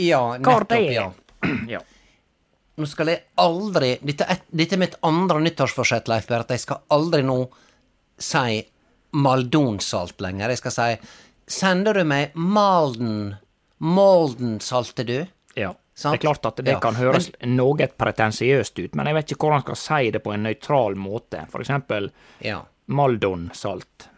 Ja, 0.00 0.20
nettopp, 0.38 0.72
ja. 0.92 1.08
Ja. 1.68 1.80
Nå 2.80 2.86
skal 2.88 3.10
jeg 3.12 3.20
aldri 3.40 3.94
Dette 4.04 4.24
er, 4.28 4.38
dette 4.56 4.76
er 4.76 4.80
mitt 4.80 4.94
andre 5.04 5.40
nyttårsforsett, 5.44 6.08
Leif 6.08 6.30
at 6.32 6.52
jeg 6.54 6.60
skal 6.62 6.80
aldri 6.94 7.22
nå 7.26 7.38
si 8.20 8.60
Maldonsalt 9.16 10.20
lenger. 10.22 10.52
Jeg 10.52 10.60
skal 10.60 10.74
si 10.76 10.88
Sender 11.50 11.96
du 11.98 12.04
meg 12.06 12.36
Malden 12.38 13.34
Malden-saltet, 13.80 15.06
du? 15.08 15.24
Ja. 15.58 15.72
Sant? 16.00 16.16
Det 16.16 16.22
er 16.22 16.26
klart 16.30 16.46
at 16.48 16.62
det 16.64 16.72
Ja, 16.72 16.80
kan 16.80 16.96
høres 16.96 17.28
noe 17.44 17.88
pretensiøst 18.00 18.78
ut, 18.80 18.94
men 18.96 19.10
jeg 19.10 19.18
vet 19.18 19.34
ikke 19.34 19.44
hvordan 19.44 19.60
man 19.60 19.66
skal 19.68 19.80
si 19.82 20.10
det 20.14 20.22
på 20.24 20.32
en 20.32 20.46
nøytral 20.48 20.96
måte. 20.96 21.44
For 21.52 21.60
eksempel 21.60 22.10
Ja. 22.40 22.62
Maldon-salt. 22.88 24.08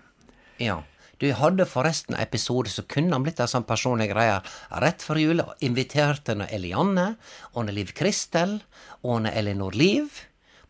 Ja. 0.62 0.82
Du 1.18 1.28
hadde 1.38 1.66
forresten 1.70 2.16
en 2.16 2.22
episode 2.22 2.70
som 2.70 2.86
kunne 2.90 3.14
ha 3.14 3.22
blitt 3.22 3.40
en 3.42 3.50
sånn 3.50 3.66
personlig 3.66 4.08
greie. 4.10 4.40
Rett 4.82 5.02
før 5.06 5.20
jul 5.22 5.42
inviterte 5.62 6.34
hun 6.34 6.46
Elianne, 6.48 7.16
og 7.54 7.70
Liv 7.70 7.92
Kristel, 7.94 8.60
og 9.02 9.26
Elinor 9.30 9.76
Liv, 9.78 10.22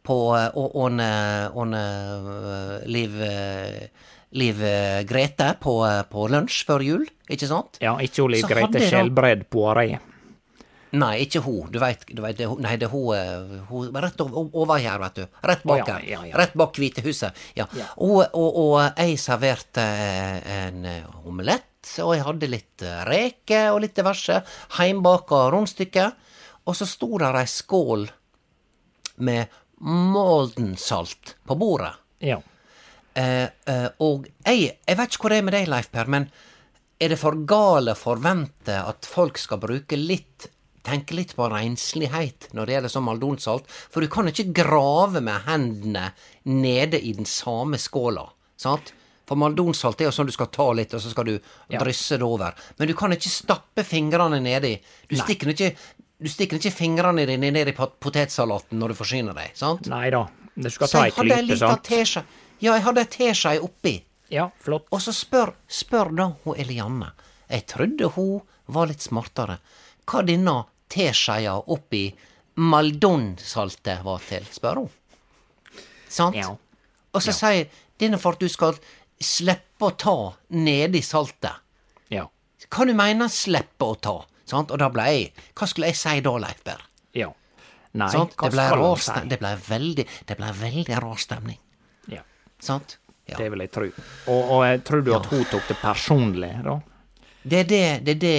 på, 0.03 0.17
og 0.35 0.77
og 0.77 1.01
og 1.01 1.75
eh, 1.79 2.87
Liv 2.91 3.21
eh, 3.23 3.89
Liv 4.33 4.63
eh, 4.65 5.03
Grete 5.05 5.53
på, 5.61 5.77
på 6.11 6.29
lunsj 6.33 6.65
før 6.67 6.85
jul, 6.85 7.05
ikke 7.31 7.49
sant? 7.49 7.79
Ja, 7.81 7.95
ikke 8.01 8.27
Liv 8.33 8.49
Grete 8.49 8.81
Skjelbred 8.89 9.47
Poiré. 9.53 10.01
Nei, 10.93 11.23
ikke 11.25 11.41
hun. 11.41 11.71
Du 11.73 11.79
veit, 11.81 12.03
det, 12.09 12.47
nei, 12.61 12.75
det 12.77 12.85
er 12.85 12.93
hun, 12.93 13.15
eh, 13.17 13.61
hun 13.71 13.95
Rett 13.97 14.21
ov- 14.21 14.51
over 14.61 14.81
her, 14.83 14.99
vet 15.01 15.15
du. 15.23 15.39
Rett 15.49 15.63
bak 15.65 15.87
Å, 15.87 15.87
ja, 15.89 15.99
ja, 16.05 16.25
ja. 16.29 16.37
Rett 16.37 16.53
bak 16.61 16.77
Hvitehuset. 16.77 17.39
Ja. 17.57 17.65
Og, 17.97 18.19
og, 18.37 18.59
og 18.61 18.99
jeg 19.01 19.17
serverte 19.23 19.81
eh, 19.81 20.51
en 20.67 20.85
eh, 20.85 21.07
omelett, 21.25 21.65
og 22.05 22.13
jeg 22.15 22.27
hadde 22.27 22.51
litt 22.53 22.85
reker 23.09 23.09
reke 23.09 23.63
og 23.73 23.81
litt 23.87 23.97
diverse. 23.97 24.37
Heimbaka 24.77 25.47
rundstykke. 25.55 26.11
Og 26.69 26.77
så 26.79 26.87
sto 26.87 27.09
der 27.19 27.41
ei 27.41 27.49
skål 27.51 28.05
med 29.25 29.59
Moldensalt 29.83 31.35
på 31.49 31.57
bordet. 31.59 31.93
Ja. 32.23 32.39
Eh, 33.15 33.49
eh, 33.67 33.89
og 34.05 34.29
jeg, 34.47 34.69
jeg 34.87 34.99
vet 35.01 35.11
ikke 35.17 35.25
hvor 35.27 35.35
det 35.35 35.41
er 35.41 35.47
med 35.49 35.57
deg, 35.57 35.69
Leif 35.73 35.89
Per, 35.93 36.09
men 36.13 36.29
er 37.03 37.11
det 37.13 37.19
for 37.19 37.35
gale 37.49 37.97
å 37.97 37.99
forvente 37.99 38.77
at 38.79 39.09
folk 39.09 39.41
skal 39.43 39.59
bruke 39.63 39.99
litt 39.99 40.47
Tenke 40.83 41.15
litt 41.15 41.37
på 41.39 41.47
renslighet 41.51 42.49
når 42.57 42.67
det 42.67 42.75
gjelder 42.77 42.93
sånn 42.93 43.07
maldonsalt? 43.07 43.69
For 43.71 44.03
du 44.03 44.11
kan 44.11 44.31
ikke 44.31 44.49
grave 44.57 45.23
med 45.23 45.47
hendene 45.47 46.09
nede 46.51 46.99
i 46.99 47.13
den 47.15 47.29
samme 47.29 47.79
skåla, 47.79 48.27
sant? 48.59 48.91
For 49.29 49.39
maldonsalt 49.39 50.03
er 50.03 50.11
jo 50.11 50.15
sånn 50.17 50.29
du 50.29 50.35
skal 50.35 50.51
ta 50.53 50.67
litt, 50.75 50.95
og 50.97 51.01
så 51.01 51.13
skal 51.13 51.29
du 51.31 51.37
drysse 51.71 52.19
det 52.19 52.27
over. 52.27 52.57
Men 52.77 52.91
du 52.91 52.95
kan 52.99 53.15
ikke 53.15 53.31
stappe 53.31 53.85
fingrene 53.87 54.43
nedi. 54.43 54.75
Du 55.09 55.15
stikker 55.21 55.55
ikke 55.55 55.71
du 56.23 56.29
stikker 56.31 56.61
ikke 56.61 56.71
fingrene 56.71 57.25
dine 57.27 57.51
ned 57.51 57.73
i 57.73 57.75
potetsalaten 57.75 58.79
når 58.79 58.93
du 58.93 58.99
forsyner 59.01 59.35
deg, 59.35 59.55
sant? 59.59 59.89
Nei 59.91 60.07
da. 60.15 60.21
Du 60.55 60.69
skal 60.71 60.91
ta 60.91 61.05
ei 61.09 61.15
klype, 61.17 61.57
sant? 61.59 61.83
teskje. 61.89 62.23
Ja, 62.63 62.77
jeg 62.77 62.85
hadde 62.87 63.03
ei 63.03 63.11
teskje 63.11 63.55
oppi. 63.65 63.95
Ja, 64.33 64.47
flott. 64.63 64.87
Og 64.95 65.03
så 65.03 65.15
spør, 65.17 65.55
spør 65.67 66.13
da 66.15 66.29
hun 66.45 66.59
Elianne. 66.63 67.11
Jeg 67.51 67.67
trodde 67.73 68.13
hun 68.15 68.45
var 68.73 68.87
litt 68.89 69.03
smartere. 69.03 69.59
Hva 70.09 70.23
denne 70.27 70.57
teskeia 70.93 71.55
oppi 71.73 72.07
Maldon-saltet 72.61 74.03
var 74.05 74.21
til, 74.29 74.45
spør 74.53 74.83
hun. 74.83 74.91
Sant? 76.13 76.37
Ja. 76.37 76.51
Og 77.13 77.25
så 77.25 77.33
sier 77.37 77.69
denne 78.01 78.19
for 78.21 78.37
at 78.37 78.43
du 78.43 78.49
skal 78.53 78.77
slippe 79.23 79.89
å 79.89 79.95
ta 79.97 80.17
nedi 80.53 81.01
saltet. 81.05 81.63
Ja. 82.13 82.27
Hva 82.69 82.87
du 82.89 82.93
mener 82.99 83.31
slippe 83.33 83.89
å 83.89 83.97
ta? 83.97 84.19
Sant? 84.49 84.73
Og 84.75 84.81
da 84.83 84.89
ble 84.93 85.05
jeg 85.09 85.29
Hva 85.57 85.69
skulle 85.71 85.93
jeg 85.93 85.97
si 85.97 86.21
da, 86.25 86.33
Leif 86.43 86.61
Berr? 86.67 86.83
Ja. 87.17 87.31
Nei, 87.97 88.09
Sant? 88.13 88.35
hva 88.37 88.49
Det 88.51 88.57
ble 88.57 88.67
skal 88.67 88.83
du 88.83 89.03
si? 89.05 89.29
Det 89.31 89.39
ble 89.41 89.53
veldig 89.69 90.05
Det 90.29 90.37
ble 90.37 90.51
veldig 90.59 90.99
rar 91.05 91.21
stemning. 91.21 91.59
Ja, 92.13 92.25
Sant? 92.61 92.99
Ja. 93.31 93.37
det 93.39 93.49
vil 93.53 93.63
jeg 93.63 93.71
tro. 93.73 93.87
Og, 94.33 94.51
og 94.57 94.85
tror 94.85 95.05
du 95.07 95.13
at 95.15 95.29
hun 95.31 95.45
tok 95.49 95.69
det 95.71 95.77
personlig, 95.81 96.51
da? 96.67 96.75
Det 97.43 97.61
er 97.63 97.69
det, 97.71 97.85
det 98.07 98.17
er 98.17 98.21
det, 98.25 98.39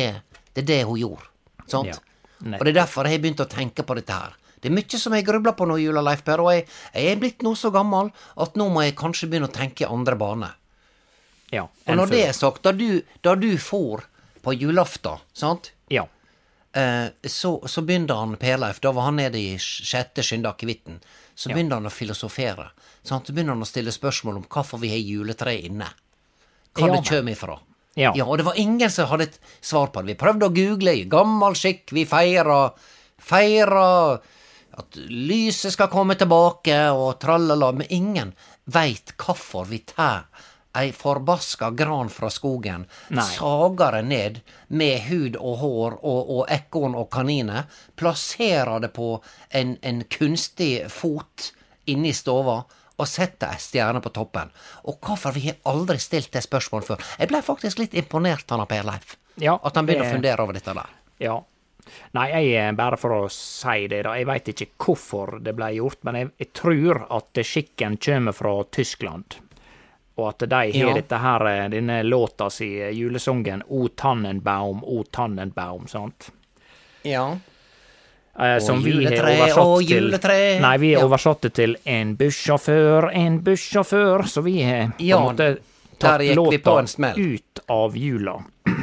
det 0.54 0.63
er 0.63 0.67
det 0.67 0.80
hun 0.89 0.99
gjorde. 0.99 1.30
Ja, 1.71 2.58
og 2.60 2.65
det 2.65 2.73
er 2.73 2.80
derfor 2.82 3.08
jeg 3.08 3.17
har 3.17 3.23
begynt 3.23 3.39
å 3.45 3.49
tenke 3.49 3.84
på 3.88 3.95
dette 3.95 4.13
her. 4.13 4.34
Det 4.63 4.69
er 4.71 4.76
mye 4.76 4.99
som 4.99 5.13
jeg 5.13 5.26
grubler 5.28 5.52
på 5.60 5.65
nå 5.67 5.76
i 5.80 5.84
jula, 5.84 6.02
Leif 6.02 6.23
Per, 6.23 6.39
og 6.39 6.52
jeg, 6.54 6.65
jeg 6.95 7.12
er 7.12 7.19
blitt 7.19 7.41
nå 7.43 7.52
så 7.60 7.71
gammel 7.71 8.12
at 8.39 8.56
nå 8.56 8.69
må 8.71 8.84
jeg 8.86 8.95
kanskje 8.95 9.28
begynne 9.32 9.49
å 9.49 9.56
tenke 9.56 9.84
i 9.84 9.89
andre 9.91 10.15
bane. 10.15 10.49
Ja. 11.52 11.65
Og 11.88 11.95
når 11.99 12.10
det 12.13 12.21
er 12.30 12.34
sagt, 12.38 12.63
da 12.63 12.71
du, 12.71 13.02
da 13.21 13.36
du 13.36 13.49
får 13.58 14.06
på 14.43 14.54
julaften, 14.56 15.19
sant, 15.34 15.71
Ja. 15.91 16.06
eh, 16.73 17.10
så, 17.28 17.60
så 17.67 17.84
begynner 17.86 18.15
han 18.15 18.38
Per-Leif, 18.39 18.80
da 18.82 18.91
var 18.91 19.10
han 19.12 19.19
nede 19.19 19.38
i 19.39 19.58
sjette 19.60 20.23
skyndakevitten, 20.23 21.02
så 21.36 21.49
Ja. 21.52 21.56
han 21.58 21.86
å 21.86 21.91
filosofere. 21.91 22.69
Sant? 23.04 23.28
Så 23.28 23.34
begynner 23.34 23.54
han 23.54 23.62
å 23.62 23.67
stille 23.67 23.91
spørsmål 23.91 24.38
om 24.38 24.43
hvorfor 24.47 24.80
vi 24.80 24.89
har 24.89 24.97
juletre 25.04 25.56
inne. 25.60 25.88
Ja, 26.78 26.88
det 26.88 27.04
kommer 27.06 27.32
ifra. 27.32 27.60
Ja. 27.96 28.10
og 28.26 28.40
det 28.40 28.46
var 28.48 28.58
ingen 28.58 28.90
som 28.90 29.06
hadde 29.12 29.30
et 29.30 29.40
svar 29.62 29.92
på 29.94 30.02
det. 30.02 30.14
Vi 30.14 30.22
prøvde 30.24 30.50
å 30.50 30.54
google 30.56 30.96
i 30.98 31.06
gammel 31.10 31.58
skikk, 31.58 31.92
vi 31.94 32.08
feira 32.10 32.72
feira 33.24 34.18
at 34.74 34.98
lyset 35.08 35.76
skal 35.76 35.92
komme 35.92 36.16
tilbake 36.18 36.76
og 36.98 37.20
tralala, 37.22 37.72
men 37.78 37.94
ingen 37.94 38.34
veit 38.74 39.14
hvorfor 39.22 39.70
vi 39.70 39.84
tar 39.86 40.26
ei 40.74 40.90
forbaska 40.90 41.70
gran 41.78 42.10
fra 42.10 42.32
skogen, 42.34 42.88
Nei. 43.14 43.26
sager 43.36 44.00
det 44.00 44.06
ned 44.10 44.40
med 44.74 45.04
hud 45.06 45.36
og 45.38 45.60
hår 45.62 45.98
og, 46.02 46.32
og 46.38 46.48
ekorn 46.50 46.96
og 46.98 47.12
kaniner, 47.14 47.68
plasserer 47.96 48.82
det 48.82 48.90
på 48.96 49.12
en, 49.54 49.76
en 49.86 50.02
kunstig 50.10 50.88
fot 50.90 51.52
inne 51.86 52.10
i 52.10 52.18
stova 52.18 52.64
og 52.98 53.08
setter 53.08 53.48
ei 53.54 53.60
stjerne 53.62 54.02
på 54.02 54.12
toppen. 54.14 54.52
Og 54.86 55.00
hvorfor 55.02 55.34
vi 55.34 55.48
har 55.48 55.56
aldri 55.66 55.98
stilt 56.00 56.32
det 56.32 56.44
spørsmålet 56.46 56.86
før. 56.92 57.08
Jeg 57.20 57.28
ble 57.32 57.42
faktisk 57.42 57.80
litt 57.80 57.94
imponert, 57.98 58.52
av 58.52 58.68
Per 58.68 58.84
Leif. 58.84 59.18
Ja, 59.42 59.60
At 59.64 59.76
han 59.76 59.86
begynner 59.88 60.04
det- 60.04 60.12
å 60.12 60.16
fundere 60.16 60.40
over 60.44 60.54
dette 60.54 60.74
der. 60.74 60.90
Ja. 61.20 61.42
Nei, 62.14 62.30
jeg, 62.30 62.54
eh, 62.70 62.72
bare 62.72 62.98
for 62.98 63.10
å 63.12 63.32
si 63.32 63.88
det, 63.88 64.04
da. 64.04 64.14
Jeg 64.14 64.26
veit 64.26 64.46
ikke 64.46 64.68
hvorfor 64.80 65.40
det 65.44 65.56
ble 65.56 65.66
gjort, 65.76 65.98
men 66.04 66.16
jeg, 66.16 66.32
jeg 66.40 66.54
tror 66.54 67.08
at 67.12 67.34
skikken 67.44 67.98
kommer 67.98 68.32
fra 68.34 68.64
Tyskland. 68.72 69.36
Og 70.18 70.30
at 70.30 70.48
de 70.48 70.56
har 70.56 70.72
Ja. 70.72 70.94
dette 70.94 71.18
her, 71.20 71.48
eh, 71.48 71.70
denne 71.70 72.04
låta 72.04 72.50
si, 72.52 72.80
eh, 72.80 72.92
julesongen 72.94 73.64
O 73.70 73.88
Tannenbaum, 73.88 74.84
O 74.84 75.04
Tannenbaum, 75.04 75.88
sant? 75.88 76.30
Ja. 77.04 77.38
Eh, 78.39 78.58
som 78.60 78.82
vi 78.82 79.06
har 79.06 79.13
oversatt 79.13 79.60
å, 79.62 79.78
til 79.78 80.08
juletre. 80.10 80.38
Nei, 80.63 80.78
vi 80.82 80.93
har 80.93 81.02
Ja. 81.04 81.06
oversatt 81.08 81.41
det 81.41 81.54
til 81.54 81.76
En 81.86 82.15
bussjåfør, 82.17 83.12
en 83.13 83.39
bussjåfør, 83.46 84.24
så 84.28 84.41
vi 84.41 84.62
har 84.63 84.88
på 84.98 85.06
Ja, 85.06 85.19
en 85.19 85.36
måte 85.36 85.58
tatt 86.00 86.22
låta 86.36 87.13
ut 87.17 87.60
av 87.69 87.96
jula. 87.98 88.43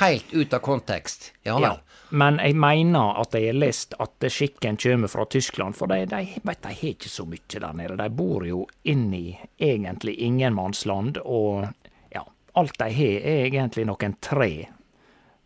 Helt 0.00 0.32
ut 0.32 0.54
av 0.54 0.60
kontekst. 0.60 1.32
Ja 1.44 1.58
vel. 1.58 1.62
Ja. 1.62 1.76
Men 2.10 2.38
jeg 2.42 2.56
mener 2.58 3.20
at 3.20 3.34
jeg 3.34 3.46
har 3.52 3.58
lest 3.60 3.94
at 4.02 4.24
skikken 4.32 4.76
kommer 4.76 5.08
fra 5.08 5.24
Tyskland, 5.30 5.76
for 5.76 5.86
de, 5.86 6.06
de, 6.10 6.24
vet, 6.42 6.62
de 6.62 6.68
har 6.74 6.88
ikke 6.94 7.08
så 7.08 7.26
mye 7.28 7.60
der 7.60 7.72
nede. 7.78 7.96
De 8.00 8.08
bor 8.10 8.46
jo 8.46 8.64
inni 8.82 9.38
egentlig 9.60 10.16
ingenmannsland, 10.18 11.18
og 11.22 11.68
ja, 12.10 12.24
alt 12.54 12.78
de 12.78 12.88
har 12.96 13.20
er 13.20 13.44
egentlig 13.52 13.86
noen 13.86 14.16
tre 14.20 14.50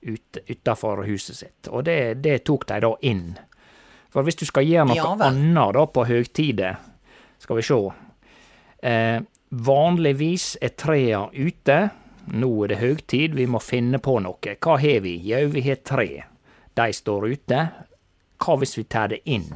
ut, 0.04 0.38
utafor 0.48 1.04
huset 1.08 1.36
sitt. 1.36 1.68
Og 1.70 1.84
det, 1.88 2.22
det 2.24 2.42
tok 2.48 2.66
de 2.70 2.80
da 2.84 2.92
inn. 3.02 3.34
For 4.14 4.26
hvis 4.26 4.38
du 4.38 4.46
skal 4.46 4.66
gjøre 4.66 4.88
noe 4.92 4.98
Ja 4.98 5.10
annet 5.26 5.74
da 5.74 5.84
på 5.90 6.04
høgtider, 6.06 6.76
skal 7.42 7.58
vi 7.58 7.64
se 7.66 7.78
eh, 8.86 9.18
Vanligvis 9.54 10.54
er 10.62 10.74
trea 10.78 11.26
ute. 11.32 11.78
Nå 12.34 12.50
er 12.64 12.72
det 12.72 12.80
høgtid, 12.80 13.34
vi 13.36 13.46
må 13.46 13.60
finne 13.62 14.00
på 14.02 14.16
noe. 14.24 14.56
Hva 14.58 14.78
har 14.80 15.02
vi? 15.04 15.18
Jau, 15.28 15.44
vi 15.52 15.62
har 15.66 15.82
tre. 15.86 16.08
De 16.74 16.86
står 16.92 17.28
ute. 17.30 17.60
Hva 18.40 18.56
hvis 18.58 18.74
vi 18.78 18.84
tar 18.90 19.12
det 19.12 19.20
inn? 19.30 19.52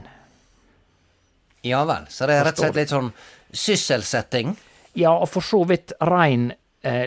Ja 1.66 1.82
vel. 1.88 2.06
Så 2.10 2.28
det 2.28 2.38
er 2.38 2.46
rett 2.46 2.60
og 2.60 2.66
slett 2.68 2.78
litt 2.78 2.92
sånn 2.92 3.10
sysselsetting. 3.50 4.54
Ja, 4.98 5.16
og 5.16 5.30
for 5.32 5.44
så 5.44 5.64
vidt 5.68 5.94
rein 6.04 6.52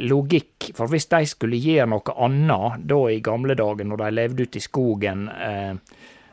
logikk, 0.04 0.72
for 0.76 0.92
hvis 0.92 1.08
de 1.08 1.22
skulle 1.30 1.60
gjøre 1.62 1.88
noe 1.94 2.16
annet 2.26 2.84
da 2.92 2.98
i 3.10 3.22
gamle 3.24 3.56
dager, 3.56 3.88
når 3.88 4.02
de 4.04 4.10
levde 4.18 4.44
ute 4.48 4.60
i 4.60 4.66
skogen 4.66 5.30
eh, 5.32 5.74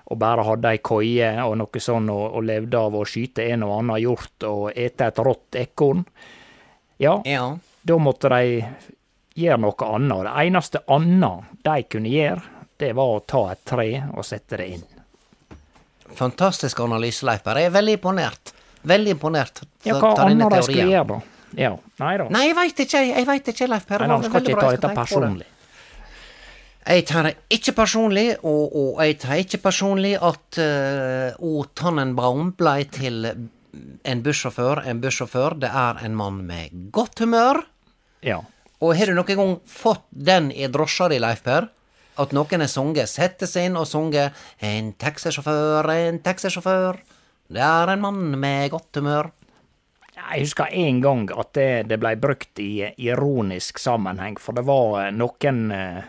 og 0.09 0.19
bare 0.19 0.45
hadde 0.49 0.71
ei 0.73 0.81
koie 0.83 1.29
og 1.45 1.55
noe 1.61 1.81
sånn, 1.85 2.09
og, 2.11 2.25
og 2.39 2.45
levde 2.49 2.81
av 2.81 2.95
å 2.97 3.05
skyte 3.07 3.45
en 3.53 3.63
og 3.67 3.75
annen 3.79 4.01
hjort 4.03 4.47
og 4.49 4.71
ete 4.75 5.11
et 5.11 5.19
rått 5.23 5.59
ekorn, 5.61 6.05
ja, 6.99 7.19
Ja. 7.29 7.57
da 7.83 7.99
måtte 8.03 8.31
de 8.33 8.65
gjøre 9.39 9.61
noe 9.63 9.87
annet. 9.95 10.25
Det 10.27 10.47
eneste 10.49 10.81
annet 10.89 11.53
de 11.63 11.83
kunne 11.93 12.09
gjøre, 12.11 12.43
det 12.79 12.93
var 12.97 13.15
å 13.19 13.21
ta 13.27 13.43
et 13.53 13.65
tre 13.69 13.89
og 14.15 14.25
sette 14.27 14.57
det 14.59 14.69
inn. 14.79 14.87
Fantastisk 16.19 16.81
analyse, 16.81 17.23
Leif 17.27 17.45
Jeg 17.45 17.69
er 17.69 17.71
veldig 17.71 17.99
imponert. 18.01 18.55
Veldig 18.89 19.11
imponert 19.15 19.61
Ja, 19.85 19.99
hva 19.99 20.15
annet 20.25 20.51
de 20.57 20.63
skulle 20.63 20.89
gjøre, 20.89 21.07
da? 21.07 21.38
Ja, 21.57 21.77
nei 22.01 22.17
da. 22.21 22.27
Nei, 22.33 22.49
jeg 22.49 22.57
veit 22.59 22.83
ikke, 22.85 23.05
jeg. 23.09 23.27
veit 23.29 23.49
ikke, 23.53 23.69
Leif 23.71 23.87
Per. 23.89 24.05
Det 24.05 24.19
skal 24.29 24.43
ikke 24.45 24.61
ta 24.61 24.73
dette 24.75 24.91
personlig. 24.97 25.47
Jeg 26.89 27.05
tar 27.05 27.27
det 27.29 27.35
ikke 27.53 27.75
personlig, 27.77 28.27
og, 28.49 28.77
og 28.81 29.01
jeg 29.05 29.19
tar 29.21 29.41
ikke 29.43 29.61
personlig 29.61 30.15
at 30.17 30.61
uh, 30.63 31.45
O 31.45 31.67
Tannenbaum 31.77 32.55
blei 32.57 32.87
til 32.89 33.27
en 33.29 34.23
bussjåfør. 34.25 34.85
En 34.89 35.03
bussjåfør, 35.03 35.59
det 35.65 35.69
er 35.69 36.01
en 36.07 36.17
mann 36.17 36.41
med 36.49 36.89
godt 36.95 37.21
humør. 37.25 37.61
Ja. 38.25 38.41
Og 38.81 38.95
har 38.97 39.11
du 39.11 39.19
noen 39.19 39.41
gang 39.41 39.59
fått 39.69 40.07
den 40.09 40.53
i 40.55 40.69
drosja 40.73 41.11
di, 41.13 41.21
Leif 41.21 41.45
Per? 41.45 41.69
At 42.19 42.33
noen 42.35 42.65
har 42.65 42.71
sunget, 42.71 43.11
setter 43.11 43.47
seg 43.47 43.69
inn 43.69 43.77
og 43.79 43.87
sunget 43.87 44.35
'En 44.59 44.93
taxisjåfør, 44.99 45.87
en 45.93 46.19
taxisjåfør'. 46.19 46.99
Det 47.49 47.63
er 47.63 47.93
en 47.93 48.01
mann 48.01 48.39
med 48.39 48.71
godt 48.71 48.97
humør. 48.97 49.31
Jeg 50.19 50.43
husker 50.45 50.73
en 50.75 51.01
gang 51.01 51.29
at 51.39 51.53
det, 51.55 51.69
det 51.89 51.99
ble 52.03 52.15
brukt 52.21 52.59
i 52.61 52.71
ironisk 53.07 53.79
sammenheng, 53.79 54.39
for 54.43 54.57
det 54.59 54.65
var 54.67 54.97
eh, 55.07 55.13
noen 55.15 55.61
eh, 55.73 56.01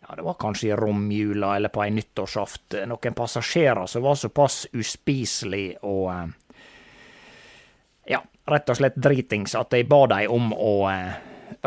Ja, 0.00 0.16
det 0.18 0.24
var 0.26 0.38
kanskje 0.42 0.68
i 0.72 0.76
romjula 0.78 1.52
eller 1.56 1.70
på 1.74 1.82
ei 1.84 1.90
nyttårsaft, 1.94 2.74
eh, 2.78 2.86
noen 2.90 3.14
passasjerer 3.18 3.86
som 3.90 4.02
var 4.06 4.14
såpass 4.18 4.64
uspiselig 4.72 5.76
og 5.82 6.12
Ja, 8.10 8.22
rett 8.50 8.70
og 8.72 8.78
slett 8.80 8.96
dritings 8.98 9.54
at 9.58 9.74
jeg 9.76 9.86
ba 9.90 10.04
dem 10.10 10.30
om 10.34 10.52
å 10.56 10.72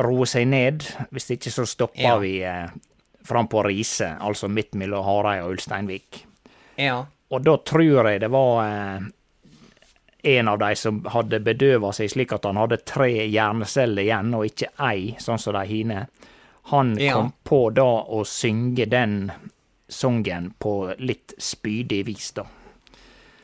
roe 0.04 0.26
seg 0.28 0.48
ned. 0.50 0.84
Hvis 1.14 1.30
ikke 1.36 1.52
så 1.54 1.66
stoppa 1.70 2.02
Ja. 2.02 2.18
vi 2.20 2.38
eh, 2.44 2.68
fram 3.24 3.48
på 3.48 3.62
Riise, 3.64 4.16
altså 4.20 4.50
midt 4.52 4.74
mellom 4.80 5.04
Hareid 5.06 5.44
og 5.46 5.54
Ulsteinvik. 5.58 6.24
Ja. 6.80 7.06
Og 7.32 7.44
da 7.46 7.58
tror 7.66 7.84
jeg 8.10 8.20
det 8.24 8.30
var 8.32 8.64
eh, 8.66 9.06
en 10.24 10.48
av 10.48 10.60
de 10.60 10.76
som 10.80 11.02
hadde 11.12 11.40
bedøva 11.44 11.92
seg 11.94 12.10
slik 12.14 12.32
at 12.34 12.46
han 12.48 12.56
hadde 12.58 12.78
tre 12.88 13.10
hjerneceller 13.28 14.06
igjen, 14.06 14.34
og 14.38 14.46
ikke 14.48 14.70
ei, 14.88 15.16
sånn 15.20 15.40
som 15.42 15.54
de 15.58 15.66
hine. 15.68 16.06
Han 16.72 16.94
Ja. 17.00 17.14
kom 17.18 17.34
på 17.44 17.74
da 17.76 17.84
å 18.08 18.24
synge 18.26 18.86
den 18.90 19.32
sangen 19.90 20.54
på 20.60 20.96
litt 21.00 21.34
spydig 21.38 22.06
vis, 22.06 22.32
da. 22.32 22.46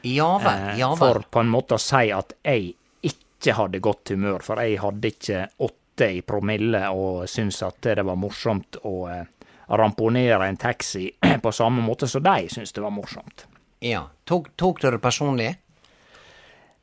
Ja 0.08 0.38
vel, 0.40 0.62
ja 0.70 0.76
ja 0.80 0.96
For 0.96 1.20
på 1.30 1.42
en 1.44 1.50
måte 1.52 1.76
å 1.76 1.82
si 1.84 2.10
at 2.16 2.34
jeg 2.44 2.74
ikke 3.04 3.54
hadde 3.58 3.82
godt 3.84 4.10
humør, 4.14 4.40
for 4.42 4.56
jeg 4.64 4.80
hadde 4.80 5.12
ikke 5.12 5.42
åtte 5.60 6.08
i 6.16 6.22
promille 6.22 6.86
og 6.96 7.28
syntes 7.28 7.62
at 7.68 7.82
det 7.82 8.06
var 8.08 8.16
morsomt 8.16 8.78
å 8.88 9.10
eh, 9.12 9.26
ramponere 9.70 10.48
en 10.48 10.58
taxi 10.58 11.10
på 11.44 11.52
samme 11.52 11.84
måte 11.84 12.08
som 12.08 12.24
de 12.24 12.48
syntes 12.48 12.72
det 12.72 12.82
var 12.82 12.96
morsomt. 12.96 13.46
Ja. 13.84 14.06
Tok, 14.26 14.54
tok 14.56 14.80
du 14.82 14.90
det 14.92 15.02
personlig? 15.04 15.58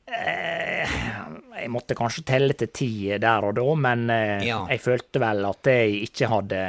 Jeg 0.07 1.71
måtte 1.73 1.97
kanskje 1.99 2.23
telle 2.29 2.55
til 2.59 2.69
ti 2.75 2.89
der 3.19 3.47
og 3.49 3.57
da, 3.59 3.65
men 3.75 4.05
eh, 4.13 4.45
Ja. 4.47 4.61
jeg 4.71 4.81
følte 4.85 5.19
vel 5.23 5.45
at 5.49 5.67
jeg 5.67 5.97
ikke 6.11 6.29
hadde 6.31 6.61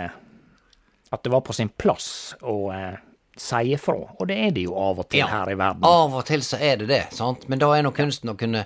At 1.11 1.23
det 1.23 1.31
var 1.31 1.41
på 1.45 1.53
sin 1.55 1.69
plass 1.69 2.33
å 2.41 2.55
eh, 2.75 2.97
si 3.37 3.61
ifra. 3.77 3.93
Og 4.19 4.27
det 4.27 4.35
er 4.47 4.51
det 4.51 4.63
jo 4.65 4.73
av 4.75 4.99
og 4.99 5.07
til 5.09 5.19
Ja. 5.21 5.27
her 5.27 5.51
i 5.53 5.55
verden. 5.55 5.85
Av 5.87 6.15
og 6.19 6.25
til 6.27 6.41
så 6.43 6.57
er 6.59 6.77
det 6.81 6.87
det, 6.89 7.03
sant? 7.15 7.45
Men 7.47 7.59
da 7.61 7.69
er 7.77 7.83
nå 7.85 7.93
kunsten 7.95 8.29
å 8.33 8.37
kunne 8.37 8.65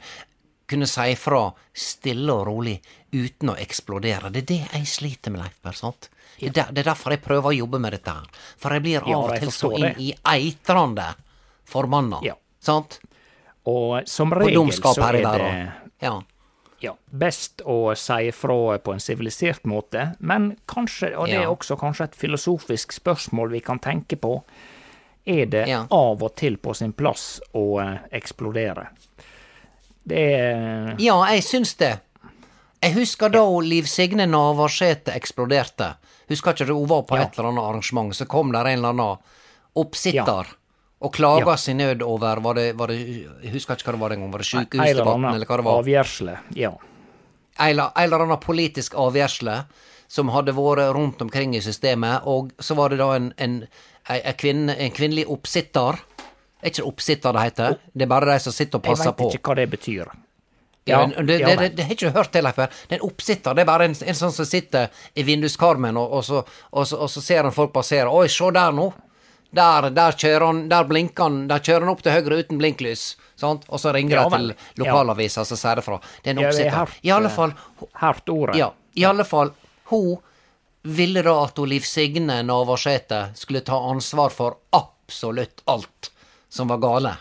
kunne 0.72 0.88
si 0.88 1.02
ifra 1.12 1.50
stille 1.76 2.32
og 2.32 2.46
rolig 2.48 2.78
uten 3.12 3.50
å 3.52 3.58
eksplodere. 3.60 4.30
Det 4.32 4.40
er 4.46 4.48
det 4.54 4.60
jeg 4.72 4.86
sliter 4.88 5.30
med, 5.34 5.42
Leif 5.42 5.58
Berr. 5.62 5.74
sant? 5.76 6.08
Det 6.40 6.56
er, 6.58 6.72
det 6.72 6.80
er 6.86 6.94
derfor 6.94 7.12
jeg 7.12 7.22
prøver 7.22 7.52
å 7.52 7.58
jobbe 7.58 7.78
med 7.84 7.92
dette 7.92 8.10
her. 8.16 8.26
For 8.58 8.72
jeg 8.72 8.82
blir 8.86 9.02
Ja, 9.06 9.18
av 9.20 9.26
og 9.34 9.36
til 9.42 9.52
så 9.52 9.74
inn 9.76 9.82
det. 9.90 9.98
i 10.00 10.14
eitrande 10.24 11.10
forbanna. 11.68 12.22
Ja. 12.24 12.36
Sant? 12.64 13.02
Og 13.66 14.08
som 14.10 14.32
regel 14.34 14.72
så 14.74 14.94
er 15.10 15.20
det. 15.22 15.72
Ja. 16.02 16.16
ja, 16.82 16.96
best 17.12 17.62
å 17.66 17.94
si 17.96 18.28
ifra 18.32 18.80
på 18.82 18.94
en 18.96 19.00
sivilisert 19.00 19.64
måte, 19.70 20.16
men 20.20 20.56
kanskje, 20.68 21.12
og 21.16 21.28
det 21.28 21.36
er 21.38 21.44
Ja. 21.44 21.50
også 21.54 21.78
kanskje 21.78 22.04
et 22.10 22.16
filosofisk 22.16 22.92
spørsmål 22.92 23.52
vi 23.52 23.60
kan 23.62 23.80
tenke 23.80 24.18
på, 24.18 24.42
er 25.28 25.46
det 25.46 25.68
Ja. 25.68 25.86
av 25.92 26.24
og 26.24 26.36
til 26.36 26.58
på 26.58 26.74
sin 26.76 26.94
plass 26.94 27.40
å 27.54 27.80
eh, 27.82 28.00
eksplodere? 28.12 28.88
Det 30.04 30.18
er 30.18 30.96
Ja, 30.98 31.24
jeg 31.30 31.44
syns 31.44 31.76
det. 31.78 32.00
Jeg 32.82 32.94
husker 32.96 33.30
da 33.30 33.44
Liv 33.62 33.84
Signe 33.86 34.26
Navarsete 34.26 35.14
eksploderte. 35.14 35.96
Husker 36.28 36.54
ikke 36.56 36.66
du 36.66 36.74
hun 36.74 36.88
var 36.88 37.04
på 37.04 37.16
Ja. 37.18 37.24
et 37.28 37.38
eller 37.38 37.50
annet 37.50 37.64
arrangement, 37.64 38.16
så 38.16 38.26
kom 38.28 38.52
der 38.52 38.66
en 38.66 38.80
eller 38.80 38.90
annen 38.90 39.18
oppsitter 39.76 40.48
og 41.02 41.14
klaga 41.14 41.52
Ja. 41.52 41.56
sin 41.58 41.78
nød 41.78 42.02
over 42.06 42.40
var 42.46 42.54
det, 42.54 42.76
var 42.78 42.88
det, 42.88 42.98
Jeg 43.44 43.52
husker 43.54 43.74
ikke 43.76 43.90
hva 43.90 43.92
det 43.96 44.02
var 44.02 44.10
den 44.10 44.20
gangen. 44.20 44.32
Var 44.32 44.40
det 44.44 44.48
sykehusdebatten, 44.52 45.26
eller 45.34 45.46
hva 45.50 45.58
det 45.58 45.66
var? 45.66 45.80
avgjørsle. 45.82 46.38
Ja. 46.56 46.72
En 47.60 47.80
eller 47.96 48.20
annen 48.26 48.38
politisk 48.40 48.94
avgjørsle 48.96 49.66
som 50.12 50.30
hadde 50.30 50.54
vært 50.54 50.94
rundt 50.96 51.22
omkring 51.22 51.56
i 51.56 51.62
systemet, 51.62 52.22
og 52.28 52.52
så 52.60 52.76
var 52.76 52.90
det 52.90 53.00
da 53.00 53.14
en, 53.16 53.34
en, 53.38 53.68
en, 54.10 54.34
kvinne, 54.38 54.76
en 54.78 54.92
kvinnelig 54.92 55.26
oppsitter. 55.32 56.00
Er 56.62 56.70
ikke 56.70 56.82
det 56.84 56.88
oppsitter 56.90 57.34
det 57.34 57.42
heter? 57.48 57.78
Det 57.94 58.06
er 58.06 58.12
bare 58.12 58.34
de 58.34 58.40
som 58.40 58.54
sitter 58.54 58.78
og 58.78 58.86
Jeg 58.86 58.92
passer 58.96 59.10
veit 59.12 59.18
på. 59.18 59.30
ikke 59.34 59.50
hva 59.50 59.56
det 59.56 59.70
betyr. 59.72 60.12
Ja, 60.90 61.06
det, 61.06 61.26
det, 61.28 61.40
ja 61.40 61.48
det, 61.48 61.58
det, 61.60 61.70
det 61.78 61.86
har 61.86 61.92
ikke 61.96 62.10
du 62.10 62.18
hørt 62.18 62.32
til, 62.34 62.44
Leif. 62.44 62.56
Det 62.58 62.96
er 62.98 63.00
en 63.00 63.08
oppsitter. 63.08 63.54
Det 63.56 63.62
er 63.62 63.70
bare 63.70 63.86
en, 63.86 63.96
en 63.96 64.18
sånn 64.18 64.34
som 64.34 64.46
sitter 64.50 64.90
i 65.16 65.24
vinduskarmen, 65.24 65.98
og, 65.98 66.12
og, 66.20 66.24
så, 66.26 66.44
og, 66.72 66.88
så, 66.90 66.98
og 67.06 67.10
så 67.10 67.22
ser 67.22 67.44
han 67.48 67.54
folk 67.56 67.72
passere. 67.74 68.10
Oi, 68.10 68.28
se 68.28 68.50
der 68.52 68.72
nå! 68.74 68.92
Der, 69.54 69.90
der 69.92 70.12
kjører 70.16 70.46
han, 70.48 70.60
der 70.72 70.84
blinker 70.88 71.24
han, 71.28 71.48
der 71.50 71.60
kjører 71.60 71.84
han 71.84 71.90
opp 71.92 72.02
til 72.06 72.12
høyre 72.16 72.38
uten 72.40 72.58
blinklys. 72.62 73.18
Sant? 73.36 73.66
Og 73.68 73.80
så 73.84 73.92
ringer 73.94 74.16
Ja 74.16 74.24
de 74.30 74.38
til 74.38 74.54
lokalavisa, 74.80 75.44
så 75.46 75.58
sier 75.60 75.76
det 75.76 75.84
fra. 75.84 75.98
Det 76.24 76.32
er 76.32 76.38
en 76.38 76.44
er 76.44 76.48
oppsitter. 76.48 76.94
I 77.04 77.12
alle 77.12 77.28
eh, 77.28 77.36
fall, 77.36 77.54
Hardt 78.00 78.30
ordet. 78.30 78.56
ja, 78.56 78.70
i 78.96 79.04
alle 79.06 79.26
fall, 79.28 79.52
hun 79.92 80.18
ville 80.84 81.22
da 81.22 81.34
at 81.44 81.58
Liv 81.68 81.82
Signe 81.86 82.40
Navarsete 82.44 83.32
skulle 83.36 83.60
ta 83.62 83.76
ansvar 83.92 84.30
for 84.34 84.56
absolutt 84.72 85.62
alt 85.68 86.12
som 86.50 86.68
var 86.72 86.78
gale. 86.82 87.12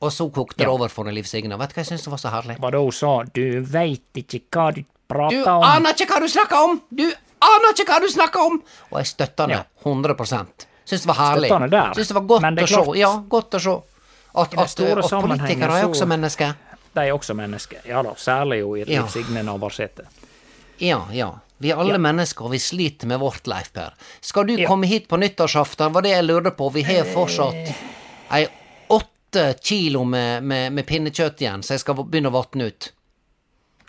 Og 0.00 0.12
så 0.12 0.28
kokte 0.30 0.58
det 0.58 0.66
Ja. 0.66 0.70
over 0.70 0.88
for 0.88 1.04
Liv 1.10 1.22
Signe. 1.26 1.56
Vet 1.58 1.70
du 1.70 1.74
hva 1.74 1.84
jeg 1.84 1.86
syns 1.98 2.06
var 2.10 2.18
så 2.18 2.30
herlig? 2.30 2.58
Hva 2.58 2.70
da 2.70 2.78
hun 2.78 2.92
sa 2.92 3.22
'du 3.24 3.60
veit 3.62 4.02
ikke 4.14 4.42
hva 4.50 4.74
du 4.74 4.82
Du 4.82 4.86
prater 5.08 5.46
om'? 5.46 5.64
aner 5.64 5.90
ikke 5.94 6.06
hva 6.06 6.20
du 6.20 6.28
snakker 6.28 6.56
om! 6.56 6.82
Du 6.94 7.04
aner 7.40 7.70
ikke 7.72 7.84
hva 7.86 8.00
du 8.00 8.08
snakker 8.08 8.40
om! 8.40 8.62
Og 8.92 8.98
jeg 8.98 9.06
støtter 9.06 9.46
det 9.46 9.54
Ja. 9.56 9.64
100 9.84 10.66
Syns 10.88 11.02
det 11.04 11.08
var 11.10 11.18
herlig. 11.20 11.50
Syns 11.98 12.08
det 12.08 12.16
var 12.16 12.26
godt 12.30 12.46
det 12.56 12.64
å 12.64 12.70
se. 12.72 12.98
Ja, 13.00 13.10
godt 13.28 13.58
å 13.58 13.60
se. 13.60 13.74
At, 14.38 14.54
at, 14.54 14.80
at 14.80 15.10
politikere 15.24 15.80
er 15.82 15.88
også 15.88 16.06
mennesker. 16.08 16.54
De 16.94 17.02
er 17.04 17.12
også 17.14 17.34
mennesker. 17.36 17.82
Ja 17.88 18.00
da, 18.06 18.14
særlig 18.18 18.60
jo 18.62 18.72
i 18.78 18.84
Ja. 18.88 19.04
Signe 19.12 19.42
Navarsete. 19.44 20.06
Ja, 20.80 21.02
ja. 21.12 21.30
Vi 21.58 21.72
er 21.74 21.80
alle 21.82 21.98
mennesker, 21.98 22.46
og 22.46 22.52
vi 22.54 22.58
sliter 22.62 23.08
med 23.10 23.18
vårt, 23.18 23.46
Leif 23.50 23.72
Per. 23.74 23.94
Skal 24.20 24.46
du 24.46 24.54
Ja. 24.54 24.68
komme 24.68 24.86
hit 24.86 25.08
på 25.08 25.16
nyttårsaften? 25.18 25.92
Var 25.92 26.02
det 26.02 26.10
jeg 26.14 26.24
lurte 26.24 26.50
på. 26.54 26.68
Vi 26.72 26.82
har 26.86 27.04
fortsatt 27.04 27.74
ei 28.30 28.46
åtte 28.88 29.54
kilo 29.60 30.04
med, 30.04 30.42
med, 30.44 30.72
med 30.72 30.86
pinnekjøtt 30.86 31.40
igjen, 31.42 31.62
så 31.62 31.74
jeg 31.74 31.80
skal 31.80 31.94
begynne 31.98 32.30
å 32.30 32.36
vatne 32.38 32.70
ut. 32.70 32.92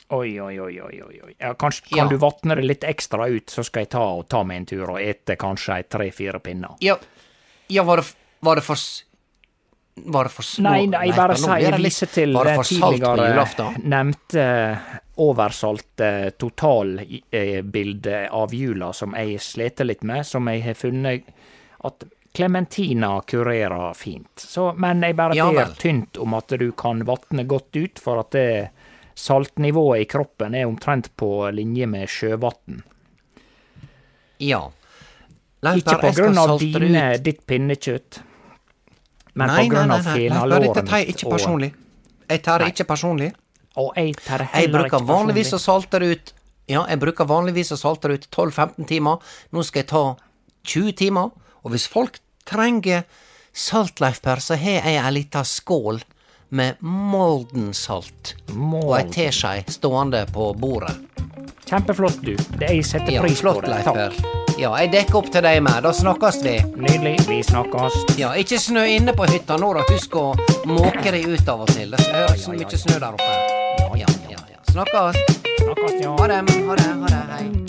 Oi, 0.10 0.40
oi, 0.42 0.60
oi, 0.60 0.82
oi, 0.82 1.02
oi. 1.26 1.34
Ja, 1.38 1.54
kanskje 1.54 1.90
kan 1.90 1.98
Ja. 1.98 2.08
du 2.10 2.18
vatne 2.18 2.56
det 2.56 2.64
litt 2.66 2.84
ekstra 2.84 3.28
ut, 3.30 3.50
så 3.50 3.64
skal 3.64 3.82
jeg 3.86 3.90
ta 3.90 4.24
ta 4.24 4.44
meg 4.44 4.58
en 4.58 4.66
tur 4.66 4.90
og 4.90 5.02
ete 5.02 5.36
kanskje 5.38 5.84
tre-fire 5.90 6.40
pinner. 6.40 6.76
Ja, 6.80 6.98
ja 7.68 7.84
var, 7.84 7.98
det, 7.98 8.16
var 8.40 8.56
det 8.56 8.64
for 8.66 8.78
Var 10.00 10.24
det 10.24 10.32
for 10.32 10.44
små 10.44 10.70
Nei, 10.70 10.86
nei, 10.88 11.12
bare 11.12 11.36
Per, 11.36 11.42
nå 11.42 11.48
si 11.58 11.64
jeg 11.66 11.82
viser 11.84 12.08
til 12.08 12.34
det 12.34 12.56
på 12.56 12.64
tidligere 12.64 13.74
nevnte 13.84 14.46
oversalte 15.20 16.32
totalbildet 16.40 18.30
av 18.32 18.54
jula 18.54 18.94
som 18.94 19.14
jeg 19.14 19.42
sliter 19.44 19.86
litt 19.86 20.04
med, 20.04 20.26
som 20.26 20.48
jeg 20.48 20.64
har 20.64 20.74
funnet 20.80 21.28
at 21.84 22.04
Clementina 22.34 23.22
kurerer 23.28 23.94
fint. 23.94 24.40
Så, 24.40 24.74
men 24.78 25.02
jeg 25.04 25.16
bare 25.18 25.34
ber 25.36 25.74
tynt 25.78 26.18
om 26.18 26.34
at 26.38 26.48
du 26.48 26.72
kan 26.72 27.04
vatne 27.06 27.44
godt 27.44 27.76
ut, 27.76 28.00
for 28.00 28.22
at 28.22 28.32
det 28.32 28.70
saltnivået 29.20 30.06
i 30.06 30.08
kroppen 30.10 30.56
er 30.56 30.68
omtrent 30.70 31.12
på 31.20 31.50
linje 31.54 31.88
med 31.90 32.10
sjøvann. 32.10 32.82
Ja. 34.40 34.64
Leif 35.66 35.84
Ikke 35.84 35.98
på 36.00 36.12
grunn 36.16 36.40
av 36.40 36.56
dine, 36.62 37.04
ditt 37.20 37.44
pinnekjøtt, 37.48 38.22
men 39.36 39.52
Nei, 39.52 39.58
på 39.60 39.74
grunn 39.74 39.92
nei, 39.92 39.98
av 39.98 40.06
nei, 40.06 40.08
Per, 40.08 40.20
fenalåret 40.22 40.68
Dette 40.70 40.84
tar 40.88 41.04
jeg 41.04 41.16
ikke 41.16 41.34
personlig. 41.34 41.70
Jeg 42.30 42.44
tar 42.46 42.64
det 42.64 42.70
ikke 42.74 42.86
personlig. 42.88 43.30
Og, 43.80 43.90
jeg 43.96 44.16
tar 44.24 44.44
det 44.44 44.48
Jeg 44.54 44.72
bruker 44.72 44.88
ikke 44.90 45.08
vanligvis 45.10 45.52
å 45.56 45.60
salte 45.62 46.00
det 46.02 46.10
ut 46.10 46.32
Ja, 46.70 46.84
jeg 46.90 47.00
bruker 47.02 47.28
vanligvis 47.30 47.74
å 47.76 47.80
salte 47.80 48.10
det 48.10 48.20
ut 48.20 48.28
12-15 48.32 48.88
timer. 48.90 49.34
Nå 49.52 49.64
skal 49.68 49.84
jeg 49.84 49.90
ta 49.92 50.04
20 50.70 50.96
timer. 51.02 51.32
Og 51.66 51.74
hvis 51.74 51.88
folk 51.92 52.20
trenger 52.48 53.04
salt, 53.52 54.00
Leif 54.04 54.22
Per, 54.24 54.42
så 54.44 54.58
har 54.60 54.80
jeg 54.80 55.00
ei 55.02 55.14
lita 55.16 55.44
skål 55.44 56.00
med 56.50 56.80
Molden-salt. 56.82 58.36
Og 58.50 58.54
ei 58.54 58.58
Molden. 58.58 59.12
teskje 59.14 59.64
stående 59.70 60.26
på 60.34 60.54
bordet. 60.58 60.96
Kjempeflott, 61.70 62.22
du. 62.26 62.36
Det 62.58 62.70
jeg 62.70 62.86
setter 62.86 63.12
Ja, 63.14 63.22
pris 63.22 63.42
på 63.42 63.62
det. 63.62 63.70
Leiper. 63.70 64.10
Takk. 64.16 64.58
Ja, 64.60 64.74
jeg 64.82 64.92
dekker 64.92 65.16
opp 65.22 65.30
til 65.32 65.42
deg 65.46 65.62
med. 65.64 65.84
Da 65.86 65.92
snakkes 65.94 66.42
vi. 66.44 66.58
Nydelig. 66.76 67.16
Vi 67.30 67.44
snakkes. 67.44 68.18
Ja, 68.18 68.34
ikke 68.36 68.60
snø 68.60 68.84
inne 68.90 69.14
på 69.14 69.30
hytta 69.30 69.58
nå, 69.62 69.72
da. 69.78 69.86
Husk 69.94 70.16
å 70.20 70.34
måke 70.66 71.14
deg 71.14 71.30
ut 71.30 71.48
av 71.48 71.62
og 71.62 71.72
til. 71.72 71.94
Det 71.96 72.10
høres 72.12 72.44
så 72.44 72.52
mye 72.58 72.84
snø 72.84 73.00
der 73.00 73.14
oppe. 73.14 73.34
Ja, 74.02 74.10
ja, 74.30 74.44
ja. 74.52 74.60
Snakkes. 74.72 75.24
Snakkes, 75.62 76.02
ja. 76.02 76.16
Ha 76.18 76.28
det, 76.28 76.44
ha 76.44 76.76
det, 76.76 76.94
ha 77.06 77.08
det. 77.08 77.26
Hei. 77.38 77.69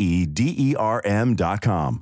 E 0.01 0.25
D 0.25 0.55
E 0.57 0.75
R 0.75 0.99
M 1.05 1.35
dot 1.35 1.61
com. 1.61 2.01